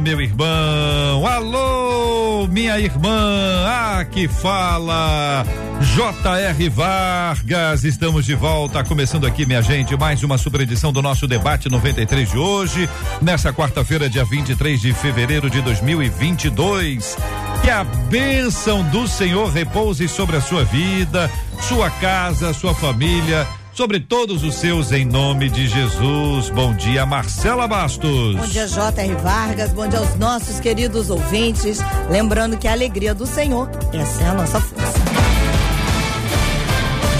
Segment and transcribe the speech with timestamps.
[0.00, 1.26] meu irmão.
[1.26, 3.64] Alô, minha irmã.
[3.66, 5.44] Ah, que fala.
[5.80, 6.68] J.R.
[6.68, 11.68] Vargas, estamos de volta, começando aqui, minha gente, mais uma super edição do nosso debate
[11.70, 12.88] 93 de hoje,
[13.20, 17.16] nessa quarta-feira, dia 23 de fevereiro de 2022.
[17.62, 21.30] Que a bênção do Senhor repouse sobre a sua vida,
[21.60, 23.46] sua casa, sua família
[23.80, 26.50] sobre todos os seus em nome de Jesus.
[26.50, 28.36] Bom dia, Marcela Bastos.
[28.36, 29.14] Bom dia, J.R.
[29.14, 29.72] Vargas.
[29.72, 31.78] Bom dia aos nossos queridos ouvintes.
[32.10, 35.09] Lembrando que a alegria do Senhor, essa é a nossa força.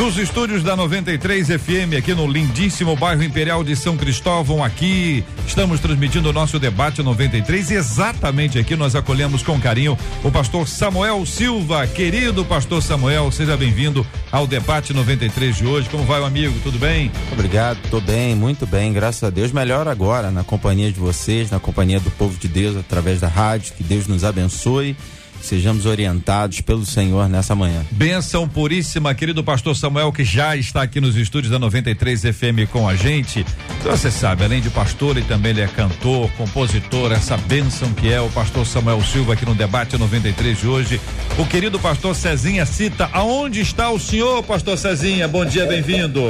[0.00, 5.78] Dos estúdios da 93 FM, aqui no lindíssimo bairro Imperial de São Cristóvão, aqui estamos
[5.78, 11.26] transmitindo o nosso debate 93 e exatamente aqui nós acolhemos com carinho o pastor Samuel
[11.26, 11.86] Silva.
[11.86, 15.90] Querido pastor Samuel, seja bem-vindo ao debate 93 de hoje.
[15.90, 16.58] Como vai, amigo?
[16.62, 17.12] Tudo bem?
[17.30, 19.52] Obrigado, tô bem, muito bem, graças a Deus.
[19.52, 23.74] Melhor agora, na companhia de vocês, na companhia do povo de Deus, através da rádio.
[23.74, 24.96] Que Deus nos abençoe
[25.42, 27.84] sejamos orientados pelo Senhor nessa manhã.
[27.90, 32.88] Benção puríssima, querido pastor Samuel, que já está aqui nos estúdios da 93 FM com
[32.88, 33.44] a gente.
[33.82, 38.20] Você sabe, além de pastor, ele também ele é cantor, compositor, essa bênção que é
[38.20, 41.00] o pastor Samuel Silva aqui no debate 93 de hoje.
[41.38, 45.26] O querido pastor Cezinha cita: aonde está o senhor, pastor Cezinha?
[45.26, 46.20] Bom dia, bem-vindo.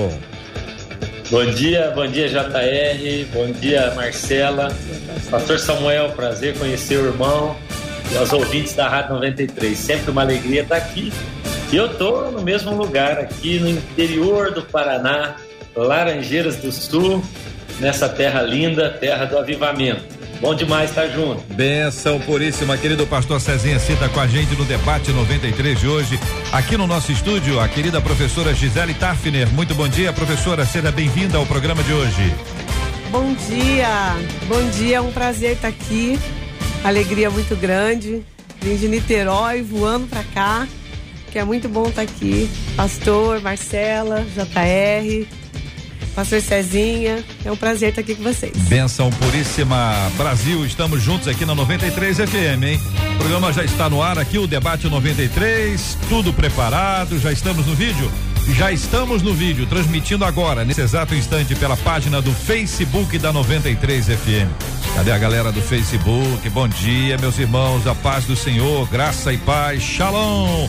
[1.31, 4.77] Bom dia, bom dia JR, bom dia Marcela,
[5.31, 7.57] Pastor Samuel, prazer conhecer o irmão
[8.11, 9.79] e aos ouvintes da Rádio 93.
[9.79, 11.13] Sempre uma alegria estar aqui.
[11.73, 15.37] E eu estou no mesmo lugar, aqui no interior do Paraná,
[15.77, 17.23] Laranjeiras do Sul,
[17.79, 20.03] nessa terra linda, terra do avivamento.
[20.41, 21.43] Bom demais estar junto.
[21.53, 26.19] Benção puríssima, querido pastor Cezinha Cita com a gente no debate 93 de hoje.
[26.51, 29.49] Aqui no nosso estúdio, a querida professora Gisele Tarfner.
[29.53, 30.65] Muito bom dia, professora.
[30.65, 32.35] Seja bem-vinda ao programa de hoje.
[33.11, 34.17] Bom dia,
[34.49, 36.19] bom dia, é um prazer estar aqui
[36.85, 38.23] alegria muito grande.
[38.61, 40.69] Vim de Niterói, voando para cá,
[41.31, 42.51] que é muito bom estar aqui.
[42.77, 45.27] Pastor, Marcela, JR,
[46.15, 48.55] Pastor Cezinha, é um prazer estar aqui com vocês.
[48.69, 52.81] Benção Puríssima Brasil, estamos juntos aqui na 93 FM, hein?
[53.15, 57.75] O programa já está no ar aqui, o debate 93, tudo preparado, já estamos no
[57.75, 58.11] vídeo.
[58.55, 64.07] Já estamos no vídeo, transmitindo agora, nesse exato instante, pela página do Facebook da 93
[64.07, 64.51] FM.
[64.95, 66.49] Cadê a galera do Facebook?
[66.51, 70.69] Bom dia, meus irmãos, a paz do Senhor, graça e paz, shalom.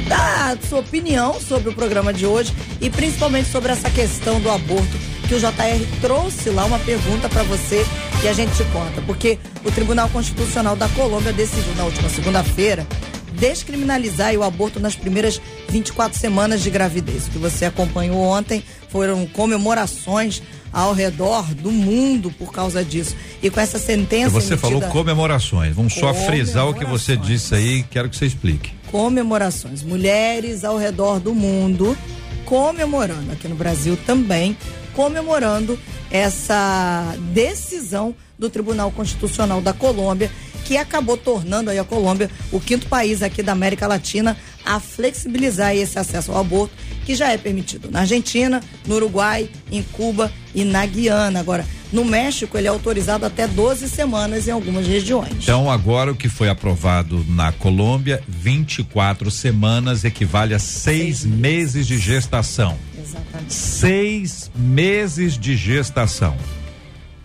[0.09, 4.51] dar a sua opinião sobre o programa de hoje e principalmente sobre essa questão do
[4.51, 7.87] aborto que o JR trouxe lá uma pergunta para você
[8.23, 12.87] e a gente te conta, porque o Tribunal Constitucional da Colômbia decidiu na última segunda-feira
[13.33, 17.29] descriminalizar o aborto nas primeiras 24 semanas de gravidez.
[17.29, 20.43] O que você acompanhou ontem foram comemorações
[20.73, 23.15] ao redor do mundo por causa disso.
[23.43, 24.31] E com essa sentença.
[24.31, 25.75] Você emitida, falou comemorações.
[25.75, 28.73] Vamos só frisar o que você disse aí, quero que você explique.
[28.91, 29.83] Comemorações.
[29.83, 31.97] Mulheres ao redor do mundo
[32.45, 34.57] comemorando, aqui no Brasil também,
[34.99, 35.79] comemorando
[36.11, 40.29] essa decisão do Tribunal Constitucional da Colômbia,
[40.65, 44.37] que acabou tornando aí a Colômbia o quinto país aqui da América Latina
[44.67, 46.75] a flexibilizar esse acesso ao aborto,
[47.07, 51.39] que já é permitido na Argentina, no Uruguai, em Cuba e na Guiana.
[51.39, 55.33] Agora, no México, ele é autorizado até 12 semanas em algumas regiões.
[55.45, 61.39] Então, agora o que foi aprovado na Colômbia, 24 semanas equivale a seis, seis meses.
[61.39, 62.77] meses de gestação.
[63.09, 63.55] Exatamente.
[63.55, 66.37] Seis meses de gestação.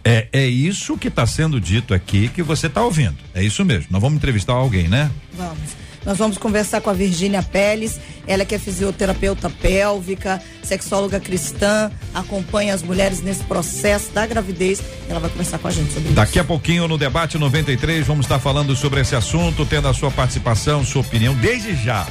[0.03, 3.15] É, é isso que está sendo dito aqui que você está ouvindo.
[3.33, 3.87] É isso mesmo.
[3.89, 5.09] Nós vamos entrevistar alguém, né?
[5.33, 5.83] Vamos.
[6.05, 7.97] Nós vamos conversar com a Virgínia Peles,
[8.27, 14.83] ela que é fisioterapeuta pélvica, sexóloga cristã, acompanha as mulheres nesse processo da gravidez.
[15.07, 16.15] Ela vai conversar com a gente sobre Daqui isso.
[16.15, 20.11] Daqui a pouquinho no debate 93 vamos estar falando sobre esse assunto, tendo a sua
[20.11, 22.05] participação, sua opinião desde já.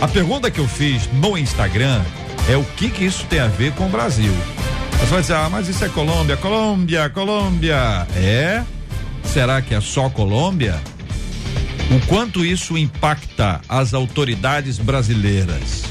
[0.00, 2.02] A pergunta que eu fiz no Instagram
[2.48, 4.32] é o que que isso tem a ver com o Brasil?
[4.98, 8.06] Você vai dizer, ah, mas isso é Colômbia, Colômbia, Colômbia.
[8.16, 8.64] É?
[9.22, 10.80] Será que é só Colômbia?
[11.90, 15.84] O quanto isso impacta as autoridades brasileiras?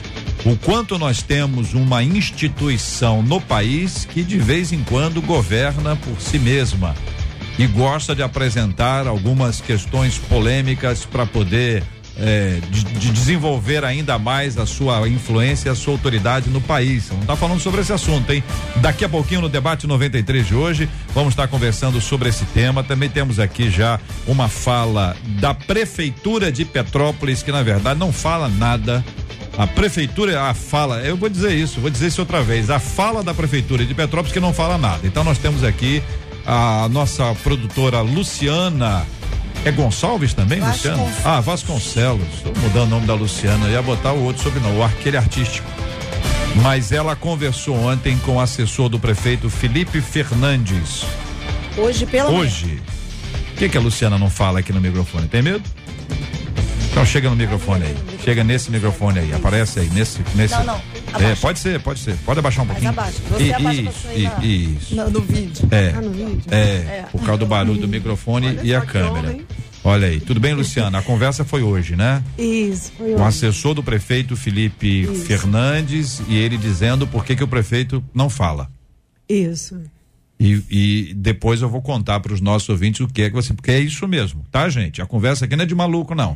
[0.45, 6.19] O quanto nós temos uma instituição no país que de vez em quando governa por
[6.21, 6.95] si mesma
[7.57, 11.83] e gosta de apresentar algumas questões polêmicas para poder
[12.19, 17.07] é, de, de, desenvolver ainda mais a sua influência, a sua autoridade no país.
[17.09, 18.43] Vamos estar tá falando sobre esse assunto, hein?
[18.77, 22.83] Daqui a pouquinho no debate 93 de hoje, vamos estar conversando sobre esse tema.
[22.83, 28.49] Também temos aqui já uma fala da prefeitura de Petrópolis que na verdade não fala
[28.49, 29.05] nada.
[29.57, 32.69] A prefeitura, a fala, eu vou dizer isso, vou dizer isso outra vez.
[32.69, 35.01] A fala da prefeitura de Petrópolis que não fala nada.
[35.03, 36.01] Então nós temos aqui
[36.45, 39.05] a nossa produtora Luciana
[39.65, 41.07] é Gonçalves também, Luciano?
[41.23, 42.27] Ah, Vasconcelos.
[42.35, 45.67] Estou mudando o nome da Luciana, ia botar o outro sobrenome, aquele artístico.
[46.61, 51.03] Mas ela conversou ontem com o assessor do prefeito Felipe Fernandes.
[51.77, 52.81] Hoje, pelo Hoje.
[53.53, 55.27] O que, que a Luciana não fala aqui no microfone?
[55.27, 55.63] Tem medo?
[56.97, 57.95] Então chega no microfone aí.
[58.23, 59.31] Chega nesse microfone aí.
[59.31, 60.19] Aparece aí, nesse.
[60.33, 60.81] nesse não, não.
[61.19, 62.17] É, pode ser, pode ser.
[62.25, 62.89] Pode abaixar um pouquinho.
[62.89, 63.21] abaixa.
[63.29, 64.95] Você e, abaixa isso, na, isso.
[64.95, 65.67] No, no vídeo.
[65.69, 65.93] É.
[65.95, 66.41] Ah, no vídeo?
[66.49, 67.05] É, é.
[67.11, 69.29] Por causa do barulho do microfone Olha e a câmera.
[69.29, 69.45] Homem.
[69.83, 70.97] Olha aí, tudo bem, Luciana?
[70.97, 72.23] A conversa foi hoje, né?
[72.35, 73.21] Isso, foi hoje.
[73.21, 75.25] O assessor do prefeito Felipe Isso.
[75.25, 78.71] Fernandes e ele dizendo por que, que o prefeito não fala.
[79.29, 79.79] Isso.
[80.39, 83.53] E, e depois eu vou contar para os nossos ouvintes o que é que você.
[83.53, 84.99] Porque é isso mesmo, tá, gente?
[84.99, 86.35] A conversa aqui não é de maluco, não.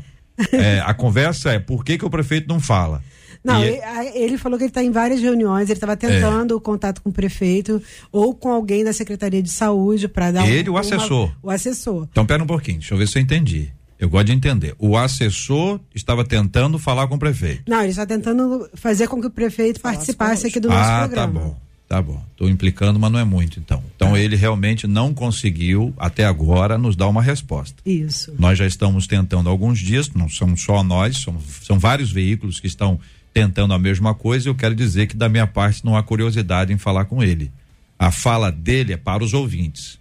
[0.52, 3.02] É, a conversa é por que, que o prefeito não fala.
[3.44, 3.80] Não, ele,
[4.14, 6.58] ele, falou que ele está em várias reuniões, ele estava tentando é.
[6.58, 7.82] o contato com o prefeito
[8.12, 11.26] ou com alguém da Secretaria de Saúde para dar Ele, um, o assessor.
[11.26, 12.08] Uma, o assessor.
[12.12, 13.72] Então, pera um pouquinho, deixa eu ver se eu entendi.
[13.98, 14.76] Eu gosto de entender.
[14.80, 17.64] O assessor estava tentando falar com o prefeito.
[17.68, 21.08] Não, ele está tentando fazer com que o prefeito participasse aqui do nosso ah, tá
[21.08, 21.40] programa.
[21.40, 21.71] Ah, tá bom.
[21.92, 22.24] Tá bom.
[22.32, 23.84] Estou implicando, mas não é muito, então.
[23.98, 24.18] Então, tá.
[24.18, 27.76] ele realmente não conseguiu, até agora, nos dar uma resposta.
[27.86, 28.34] Isso.
[28.40, 32.68] Nós já estamos tentando alguns dias, não são só nós, são, são vários veículos que
[32.68, 32.98] estão
[33.34, 34.48] tentando a mesma coisa.
[34.48, 37.52] Eu quero dizer que, da minha parte, não há curiosidade em falar com ele.
[38.00, 40.00] A fala dele é para os ouvintes.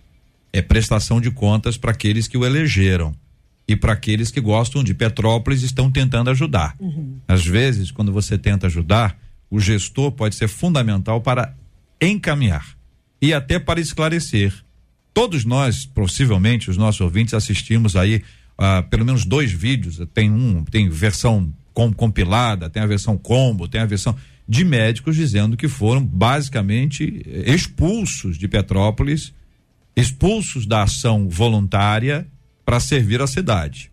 [0.53, 3.12] É prestação de contas para aqueles que o elegeram
[3.67, 6.76] e para aqueles que gostam de Petrópolis estão tentando ajudar.
[6.79, 7.17] Uhum.
[7.26, 9.19] Às vezes, quando você tenta ajudar,
[9.50, 11.53] o gestor pode ser fundamental para
[12.00, 12.76] encaminhar
[13.21, 14.52] e até para esclarecer.
[15.12, 18.23] Todos nós, possivelmente, os nossos ouvintes, assistimos aí
[18.59, 20.00] uh, pelo menos dois vídeos.
[20.14, 24.16] Tem um, tem versão com, compilada, tem a versão combo, tem a versão
[24.49, 29.33] de médicos dizendo que foram basicamente expulsos de Petrópolis,
[29.95, 32.26] expulsos da ação voluntária
[32.64, 33.90] para servir a cidade.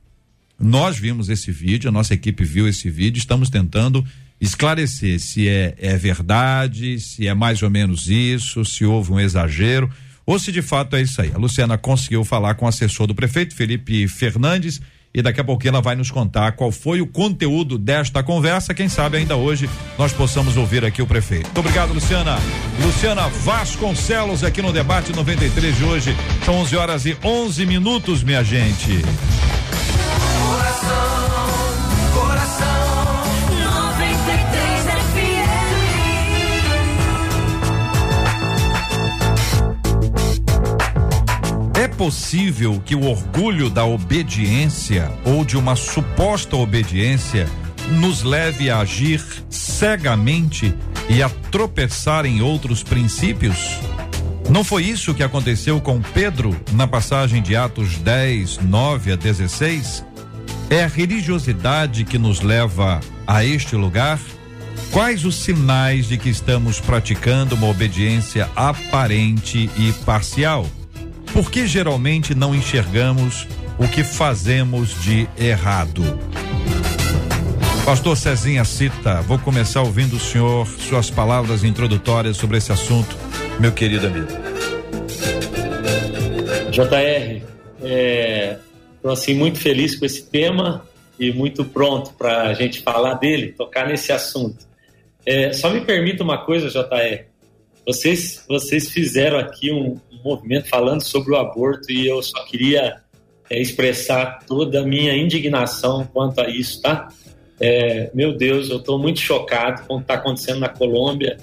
[0.59, 4.03] Nós vimos esse vídeo, a nossa equipe viu esse vídeo, estamos tentando
[4.39, 9.89] esclarecer se é, é verdade, se é mais ou menos isso, se houve um exagero
[10.27, 11.31] ou se de fato é isso aí.
[11.33, 14.81] A Luciana conseguiu falar com o assessor do prefeito, Felipe Fernandes,
[15.13, 18.73] e daqui a pouquinho ela vai nos contar qual foi o conteúdo desta conversa.
[18.73, 21.45] Quem sabe ainda hoje nós possamos ouvir aqui o prefeito.
[21.45, 22.37] Muito obrigado, Luciana.
[22.83, 26.15] Luciana Vasconcelos aqui no debate 93 de hoje.
[26.43, 29.01] São 11 horas e 11 minutos, minha gente.
[41.97, 47.49] Possível que o orgulho da obediência ou de uma suposta obediência
[47.99, 50.73] nos leve a agir cegamente
[51.09, 53.79] e a tropeçar em outros princípios?
[54.47, 60.05] Não foi isso que aconteceu com Pedro na passagem de Atos 10, 9 a 16?
[60.69, 64.19] É a religiosidade que nos leva a este lugar?
[64.91, 70.65] Quais os sinais de que estamos praticando uma obediência aparente e parcial?
[71.33, 76.03] Por que geralmente não enxergamos o que fazemos de errado?
[77.85, 83.15] Pastor Cezinha cita, vou começar ouvindo o senhor, suas palavras introdutórias sobre esse assunto,
[83.59, 84.27] meu querido amigo.
[86.69, 87.41] JR,
[87.77, 88.59] estou é,
[89.09, 90.85] assim muito feliz com esse tema
[91.19, 94.67] e muito pronto para a gente falar dele, tocar nesse assunto.
[95.25, 97.25] É, só me permita uma coisa, JR.
[97.87, 102.97] Vocês, vocês fizeram aqui um, um movimento falando sobre o aborto e eu só queria
[103.49, 107.07] é, expressar toda a minha indignação quanto a isso, tá?
[107.61, 111.37] É, meu Deus, eu estou muito chocado com o que está acontecendo na Colômbia.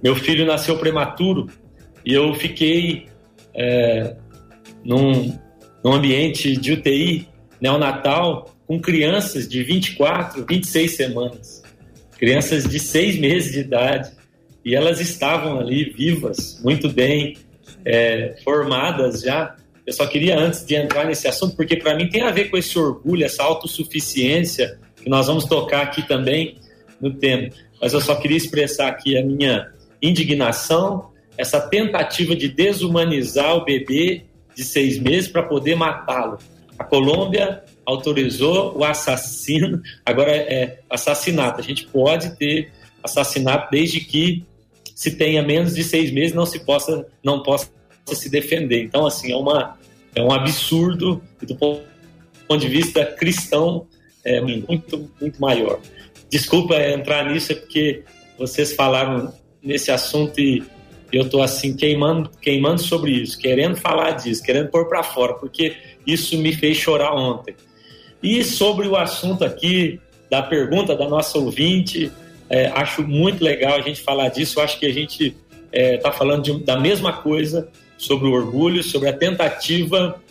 [0.00, 1.48] Meu filho nasceu prematuro
[2.04, 3.08] e eu fiquei
[3.52, 4.14] é,
[4.84, 5.36] num,
[5.82, 7.28] num ambiente de UTI
[7.60, 11.64] neonatal com crianças de 24, 26 semanas
[12.24, 14.10] crianças de seis meses de idade,
[14.64, 17.36] e elas estavam ali vivas, muito bem,
[17.84, 19.56] é, formadas já.
[19.86, 22.56] Eu só queria, antes de entrar nesse assunto, porque para mim tem a ver com
[22.56, 26.56] esse orgulho, essa autossuficiência, que nós vamos tocar aqui também
[27.00, 27.50] no tema.
[27.80, 34.24] Mas eu só queria expressar aqui a minha indignação, essa tentativa de desumanizar o bebê
[34.56, 36.38] de seis meses para poder matá-lo.
[36.78, 41.60] A Colômbia autorizou o assassino, agora é assassinato.
[41.60, 44.44] A gente pode ter assassinato desde que
[44.94, 47.70] se tenha menos de seis meses não se possa não possa
[48.06, 48.82] se defender.
[48.82, 49.76] Então assim é uma
[50.14, 53.86] é um absurdo do ponto de vista cristão
[54.24, 55.80] é muito muito maior.
[56.30, 58.02] Desculpa entrar nisso é porque
[58.38, 59.32] vocês falaram
[59.62, 60.62] nesse assunto e
[61.12, 65.76] eu estou assim queimando queimando sobre isso, querendo falar disso, querendo pôr para fora, porque
[66.06, 67.54] isso me fez chorar ontem.
[68.22, 72.10] E sobre o assunto aqui da pergunta da nossa ouvinte,
[72.54, 74.60] é, acho muito legal a gente falar disso.
[74.60, 75.36] acho que a gente está
[75.72, 77.68] é, tá falando de, da mesma coisa
[77.98, 80.22] sobre o orgulho, sobre a tentativa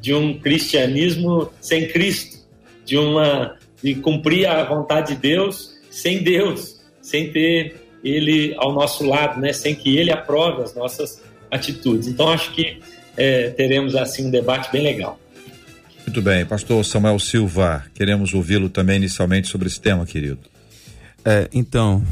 [0.00, 2.38] de um cristianismo sem Cristo,
[2.84, 9.04] de uma de cumprir a vontade de Deus sem Deus, sem ter Ele ao nosso
[9.04, 9.52] lado, né?
[9.52, 12.06] Sem que Ele aprove as nossas atitudes.
[12.06, 12.78] Então acho que
[13.16, 15.18] é, teremos assim um debate bem legal.
[16.06, 20.53] Muito bem, pastor Samuel Silva, queremos ouvi-lo também inicialmente sobre esse tema, querido.
[21.24, 22.02] É, então,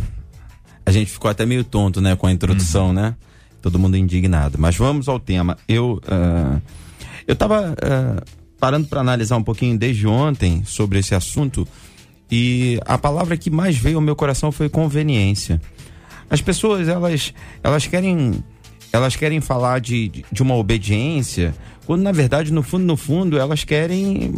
[0.84, 2.92] a gente ficou até meio tonto, né, com a introdução, uhum.
[2.92, 3.14] né?
[3.60, 4.58] Todo mundo indignado.
[4.58, 5.56] Mas vamos ao tema.
[5.68, 6.60] Eu, uh,
[7.26, 8.24] eu tava uh,
[8.58, 11.66] parando para analisar um pouquinho desde ontem sobre esse assunto
[12.30, 15.60] e a palavra que mais veio ao meu coração foi conveniência.
[16.28, 18.42] As pessoas, elas, elas querem
[18.92, 21.54] elas querem falar de, de uma obediência,
[21.86, 24.34] quando na verdade, no fundo, no fundo, elas querem,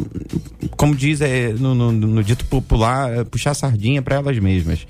[0.77, 4.87] como diz é, no, no, no dito popular, é, puxar sardinha para elas mesmas.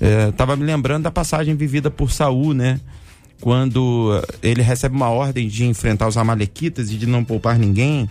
[0.00, 2.80] É, tava me lembrando da passagem vivida por Saul, né?
[3.40, 8.08] Quando ele recebe uma ordem de enfrentar os amalequitas e de não poupar ninguém.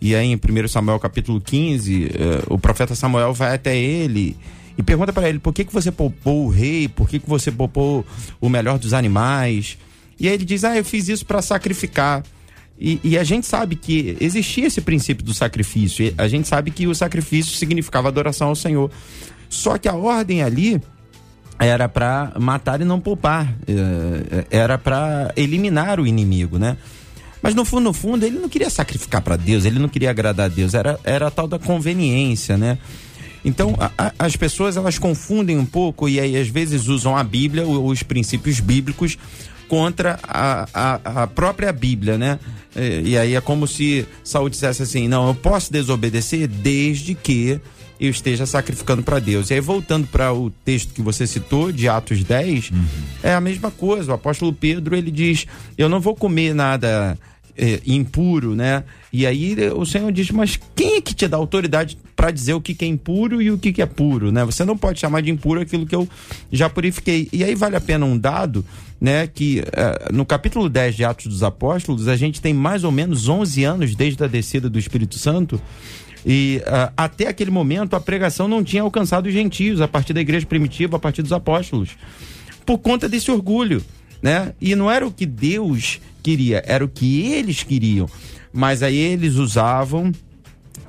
[0.00, 4.36] E aí, em 1 Samuel capítulo 15, é, o profeta Samuel vai até ele
[4.78, 6.88] e pergunta para ele: por que, que você poupou o rei?
[6.88, 8.06] Por que, que você poupou
[8.40, 9.76] o melhor dos animais?
[10.20, 12.22] E aí ele diz: Ah, eu fiz isso para sacrificar.
[12.80, 16.14] E, e, a gente sabe que existia esse princípio do sacrifício.
[16.16, 18.90] A gente sabe que o sacrifício significava adoração ao Senhor.
[19.48, 20.80] Só que a ordem ali
[21.58, 23.52] era para matar e não poupar.
[23.66, 26.76] É, era para eliminar o inimigo, né?
[27.42, 30.46] Mas no fundo, no fundo, ele não queria sacrificar para Deus, ele não queria agradar
[30.46, 32.78] a Deus, era, era a tal da conveniência, né?
[33.44, 37.66] Então, a, as pessoas elas confundem um pouco e aí às vezes usam a Bíblia,
[37.66, 39.16] os princípios bíblicos,
[39.68, 42.38] contra a, a, a própria Bíblia, né?
[42.74, 47.60] E, e aí é como se Saúl dissesse assim: não, eu posso desobedecer desde que
[48.00, 49.50] eu esteja sacrificando para Deus.
[49.50, 52.84] E aí, voltando para o texto que você citou, de Atos 10, uhum.
[53.22, 54.12] é a mesma coisa.
[54.12, 55.46] O apóstolo Pedro ele diz:
[55.76, 57.18] Eu não vou comer nada
[57.58, 58.84] é, impuro, né?
[59.12, 62.60] E aí o Senhor diz: Mas quem é que te dá autoridade para dizer o
[62.60, 64.44] que, que é impuro e o que, que é puro, né?
[64.44, 66.08] Você não pode chamar de impuro aquilo que eu
[66.52, 67.28] já purifiquei.
[67.32, 68.64] E aí vale a pena um dado
[69.00, 72.90] né, que uh, no capítulo 10 de Atos dos Apóstolos, a gente tem mais ou
[72.90, 75.60] menos 11 anos desde a descida do Espírito Santo.
[76.26, 80.20] E uh, até aquele momento a pregação não tinha alcançado os gentios a partir da
[80.20, 81.90] igreja primitiva, a partir dos apóstolos,
[82.66, 83.82] por conta desse orgulho.
[84.20, 84.52] né?
[84.60, 88.06] E não era o que Deus queria, era o que eles queriam.
[88.52, 90.12] Mas aí eles usavam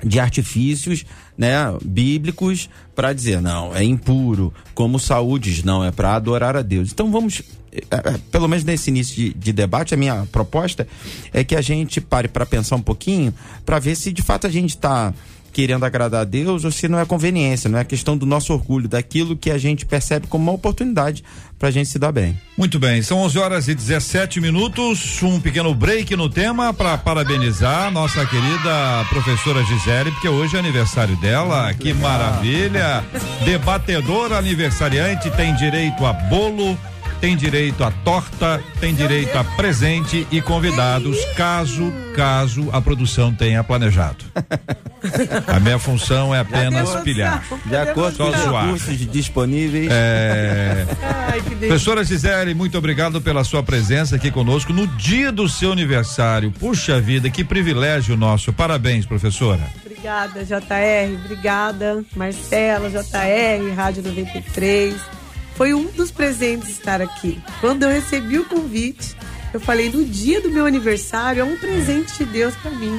[0.04, 1.04] de artifícios
[1.36, 6.90] né, bíblicos para dizer não é impuro como saúde não é para adorar a Deus
[6.90, 10.88] então vamos é, é, pelo menos nesse início de, de, debate a minha proposta
[11.34, 13.34] é que a gente pare para pensar um pouquinho
[13.66, 15.12] para ver se de fato a gente está
[15.52, 18.88] querendo agradar a Deus ou se não é conveniência, não é questão do nosso orgulho,
[18.88, 21.22] daquilo que a gente percebe como uma oportunidade
[21.58, 22.38] para a gente se dar bem.
[22.56, 27.90] Muito bem, são 11 horas e 17 minutos, um pequeno break no tema para parabenizar
[27.90, 32.10] nossa querida professora Gisele, porque hoje é aniversário dela, Muito que legal.
[32.10, 33.04] maravilha!
[33.44, 36.78] Debatedora aniversariante tem direito a bolo
[37.20, 43.62] tem direito a torta, tem direito a presente e convidados, caso, caso a produção tenha
[43.62, 44.24] planejado.
[45.46, 47.44] A minha função é apenas pilhar.
[47.66, 49.88] De acordo com os recursos disponíveis.
[49.90, 50.86] É...
[51.02, 56.50] Ai, Professora Gisele, muito obrigado pela sua presença aqui conosco no dia do seu aniversário.
[56.50, 58.52] Puxa vida, que privilégio nosso.
[58.52, 59.62] Parabéns, professora.
[59.84, 61.24] Obrigada, JR.
[61.24, 65.19] Obrigada, Marcela, JR, Rádio 93
[65.60, 67.38] foi um dos presentes estar aqui.
[67.60, 69.14] Quando eu recebi o convite,
[69.52, 72.98] eu falei: no dia do meu aniversário, é um presente de Deus para mim.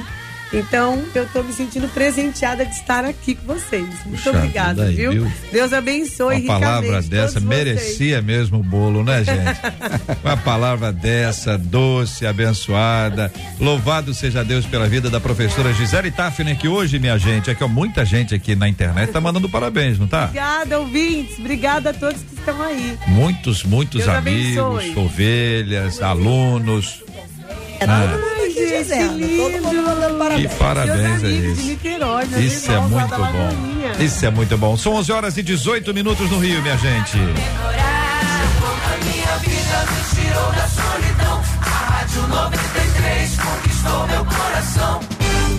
[0.52, 3.86] Então, eu estou me sentindo presenteada de estar aqui com vocês.
[4.04, 5.12] Muito Puxa, obrigada, viu?
[5.12, 5.32] viu?
[5.50, 8.24] Deus abençoe Uma palavra dessa merecia vocês.
[8.24, 9.60] mesmo o bolo, né, gente?
[10.22, 13.32] Uma palavra dessa, doce, abençoada.
[13.58, 17.64] Louvado seja Deus pela vida da professora Gisele Tafner, que hoje, minha gente, é que
[17.64, 20.24] muita gente aqui na internet tá mandando parabéns, não tá?
[20.24, 21.38] Obrigada, ouvintes.
[21.38, 22.98] Obrigada a todos que estão aí.
[23.06, 24.98] Muitos, muitos Deus amigos, abençoe.
[24.98, 27.02] ovelhas, alunos.
[27.80, 28.41] É ah.
[28.52, 29.18] Aqui dizendo.
[29.36, 30.52] Todo mundo mandando parabéns.
[30.52, 31.78] E parabéns a isso.
[32.38, 33.48] Isso é muito bom.
[34.04, 34.76] Isso é muito bom.
[34.76, 37.16] São 11 horas e 18 minutos no Rio, minha gente.
[37.16, 37.34] minha
[39.38, 41.42] vida me tirou da solidão.
[41.60, 45.00] A Rádio 93 conquistou meu coração.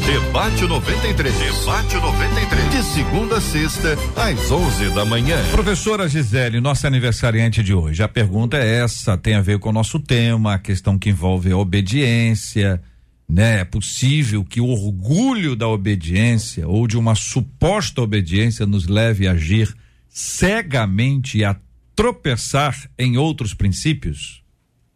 [0.06, 1.34] Debate 93.
[1.34, 2.72] Debate 93.
[2.72, 5.38] De segunda a sexta, às 11 da manhã.
[5.52, 8.04] Professora Gisele, nossa aniversariante de hoje.
[8.04, 11.52] A pergunta é essa: tem a ver com o nosso tema, a questão que envolve
[11.54, 12.84] a obediência.
[13.30, 13.62] Né?
[13.62, 19.32] É possível que o orgulho da obediência ou de uma suposta obediência nos leve a
[19.32, 19.74] agir
[20.10, 21.56] cegamente e a
[21.96, 24.44] tropeçar em outros princípios?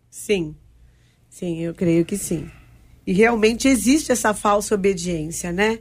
[0.10, 0.53] Sim.
[1.29, 2.49] Sim, eu creio que sim.
[3.08, 5.80] E realmente existe essa falsa obediência, né?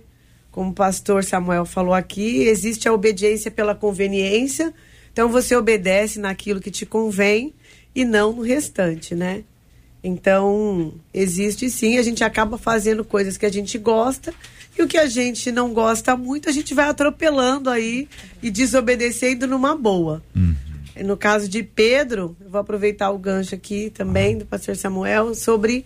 [0.52, 4.72] Como o pastor Samuel falou aqui, existe a obediência pela conveniência.
[5.12, 7.52] Então você obedece naquilo que te convém
[7.92, 9.42] e não no restante, né?
[10.04, 14.32] Então, existe sim, a gente acaba fazendo coisas que a gente gosta
[14.78, 18.08] e o que a gente não gosta muito, a gente vai atropelando aí
[18.40, 20.22] e desobedecendo numa boa.
[20.34, 20.54] Uhum.
[21.04, 25.84] No caso de Pedro, eu vou aproveitar o gancho aqui também do pastor Samuel sobre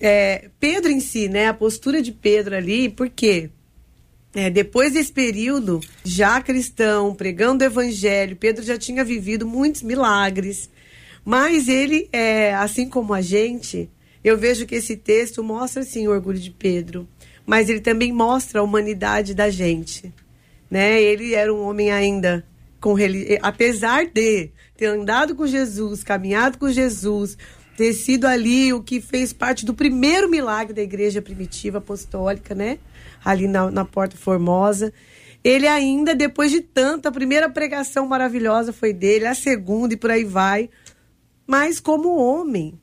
[0.00, 1.48] é, Pedro em si, né?
[1.48, 3.50] A postura de Pedro ali, porque
[4.34, 10.70] é, depois desse período, já cristão, pregando o evangelho, Pedro já tinha vivido muitos milagres.
[11.24, 13.90] Mas ele, é, assim como a gente,
[14.22, 17.08] eu vejo que esse texto mostra sim o orgulho de Pedro,
[17.44, 20.12] mas ele também mostra a humanidade da gente.
[20.70, 21.00] Né?
[21.02, 22.44] Ele era um homem ainda
[22.80, 22.94] com
[23.42, 27.36] apesar de ter andado com Jesus, caminhado com Jesus,
[27.78, 32.80] ter sido ali o que fez parte do primeiro milagre da igreja primitiva apostólica, né?
[33.24, 34.92] Ali na, na Porta Formosa.
[35.44, 40.10] Ele ainda, depois de tanta, a primeira pregação maravilhosa foi dele, a segunda e por
[40.10, 40.68] aí vai.
[41.46, 42.76] Mas como homem,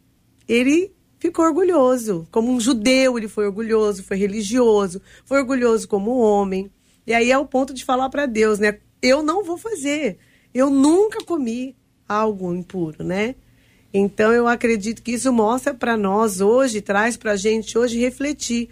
[0.48, 2.26] ele ficou orgulhoso.
[2.32, 6.72] Como um judeu, ele foi orgulhoso, foi religioso, foi orgulhoso como homem.
[7.06, 8.80] E aí é o ponto de falar para Deus, né?
[9.02, 10.20] Eu não vou fazer.
[10.54, 11.76] Eu nunca comi
[12.08, 13.36] algo impuro, né?
[13.98, 18.68] Então eu acredito que isso mostra para nós hoje, traz para a gente hoje refletir.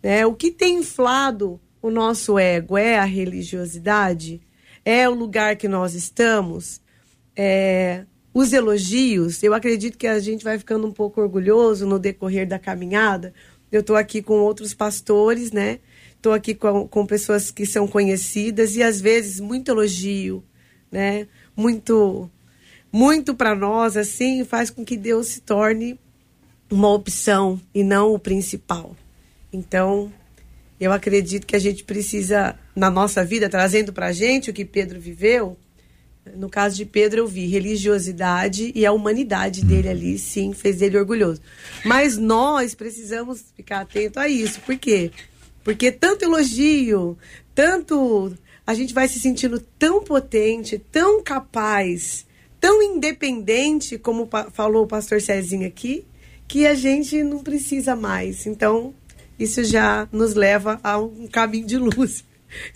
[0.00, 0.24] Né?
[0.24, 4.40] O que tem inflado o nosso ego é a religiosidade?
[4.84, 6.80] É o lugar que nós estamos?
[7.34, 12.46] É, os elogios, eu acredito que a gente vai ficando um pouco orgulhoso no decorrer
[12.46, 13.34] da caminhada.
[13.72, 15.80] Eu estou aqui com outros pastores, né?
[16.14, 20.44] Estou aqui com, com pessoas que são conhecidas e às vezes muito elogio,
[20.88, 21.26] né?
[21.56, 22.30] Muito
[22.92, 25.98] muito para nós, assim, faz com que Deus se torne
[26.70, 28.94] uma opção e não o principal.
[29.50, 30.12] Então,
[30.78, 34.64] eu acredito que a gente precisa, na nossa vida, trazendo para a gente o que
[34.64, 35.56] Pedro viveu.
[36.36, 40.98] No caso de Pedro, eu vi religiosidade e a humanidade dele ali, sim, fez ele
[40.98, 41.40] orgulhoso.
[41.84, 44.60] Mas nós precisamos ficar atento a isso.
[44.60, 45.10] Por quê?
[45.64, 47.16] Porque tanto elogio,
[47.54, 48.36] tanto.
[48.66, 52.24] A gente vai se sentindo tão potente, tão capaz
[52.62, 56.06] tão independente, como falou o pastor Cezinho aqui,
[56.46, 58.46] que a gente não precisa mais.
[58.46, 58.94] Então,
[59.36, 62.24] isso já nos leva a um caminho de luz.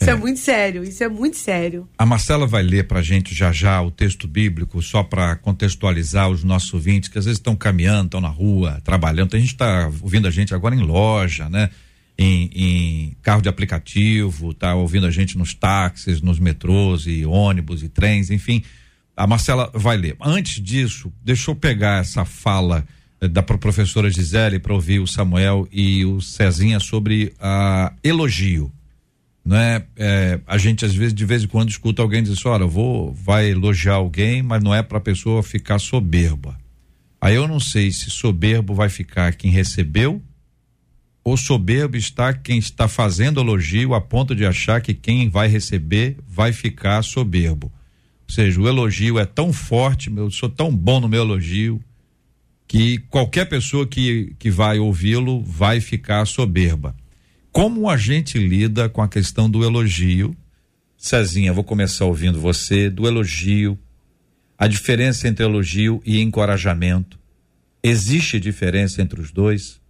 [0.00, 0.14] Isso é.
[0.14, 0.16] é.
[0.16, 1.88] muito sério, isso é muito sério.
[1.96, 6.28] A Marcela vai ler para a gente já já o texto bíblico, só para contextualizar
[6.30, 9.30] os nossos ouvintes, que às vezes estão caminhando, estão na rua, trabalhando.
[9.30, 11.70] Tem gente está ouvindo a gente agora em loja, né?
[12.18, 17.84] Em, em, carro de aplicativo, tá ouvindo a gente nos táxis, nos metrôs e ônibus
[17.84, 18.64] e trens, enfim.
[19.16, 20.16] A Marcela vai ler.
[20.20, 22.86] Antes disso, deixa eu pegar essa fala
[23.20, 28.70] eh, da professora Gisele para ouvir o Samuel e o Cezinha sobre a elogio
[29.46, 29.84] né?
[29.96, 33.14] É, a gente às vezes de vez em quando escuta alguém dizer assim, olha, vou
[33.14, 36.58] vai elogiar alguém, mas não é para a pessoa ficar soberba.
[37.20, 40.20] Aí eu não sei se soberbo vai ficar quem recebeu
[41.22, 46.16] ou soberbo está quem está fazendo elogio a ponto de achar que quem vai receber
[46.26, 47.72] vai ficar soberbo.
[48.28, 51.80] Ou seja, o elogio é tão forte, eu sou tão bom no meu elogio
[52.66, 56.94] que qualquer pessoa que, que vai ouvi-lo vai ficar soberba.
[57.52, 60.36] Como a gente lida com a questão do elogio?
[60.96, 63.78] Cezinha, vou começar ouvindo você, do elogio,
[64.58, 67.18] a diferença entre elogio e encorajamento.
[67.82, 69.80] Existe diferença entre os dois?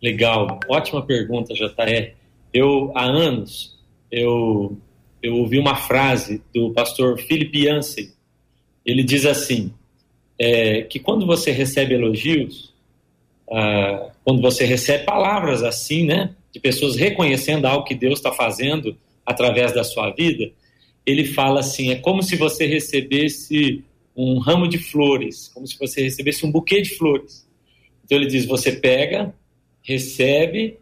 [0.00, 2.14] Legal, ótima pergunta, JR.
[2.52, 3.76] Eu, há anos,
[4.10, 4.78] eu,
[5.24, 8.12] eu ouvi uma frase do pastor Philip Yancey.
[8.84, 9.72] Ele diz assim,
[10.38, 12.74] é, que quando você recebe elogios,
[13.50, 18.96] ah, quando você recebe palavras assim, né, de pessoas reconhecendo algo que Deus está fazendo
[19.24, 20.52] através da sua vida,
[21.06, 23.82] ele fala assim: é como se você recebesse
[24.14, 27.48] um ramo de flores, como se você recebesse um buquê de flores.
[28.04, 29.34] Então ele diz: você pega,
[29.82, 30.78] recebe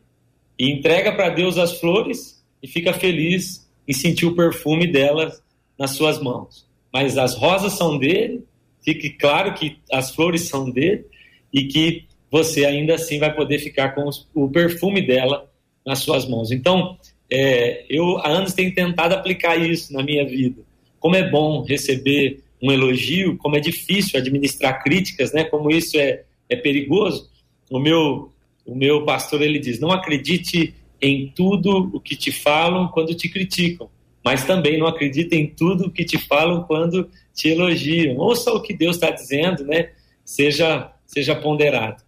[0.59, 5.43] e entrega para Deus as flores e fica feliz em sentir o perfume delas
[5.79, 6.67] nas suas mãos.
[6.93, 8.45] Mas as rosas são dele,
[8.85, 11.05] fique claro que as flores são dele
[11.53, 15.51] e que você ainda assim vai poder ficar com o perfume dela
[15.85, 16.51] nas suas mãos.
[16.51, 16.97] Então,
[17.31, 20.63] é, eu há anos tenho tentado aplicar isso na minha vida.
[20.99, 25.45] Como é bom receber um elogio, como é difícil administrar críticas, né?
[25.45, 27.29] Como isso é, é perigoso.
[27.69, 28.33] O meu,
[28.65, 33.29] o meu pastor ele diz: não acredite em tudo o que te falam quando te
[33.29, 33.91] criticam,
[34.25, 38.17] mas também não acredite em tudo o que te falam quando te elogiam.
[38.19, 39.91] Ouça o que Deus está dizendo, né?
[40.25, 42.01] Seja, seja ponderado.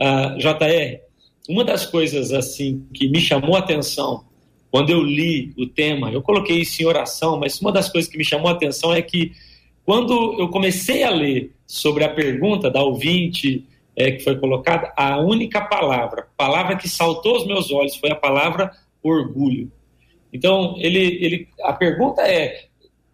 [0.00, 1.00] Uh, JR,
[1.46, 4.24] uma das coisas assim que me chamou a atenção
[4.70, 8.18] quando eu li o tema, eu coloquei isso em oração, mas uma das coisas que
[8.18, 9.32] me chamou a atenção é que
[9.84, 13.66] quando eu comecei a ler sobre a pergunta da ouvinte
[13.98, 18.14] é, que foi colocada, a única palavra, palavra que saltou aos meus olhos foi a
[18.14, 18.70] palavra
[19.02, 19.72] orgulho.
[20.32, 22.66] Então, ele, ele, a pergunta é: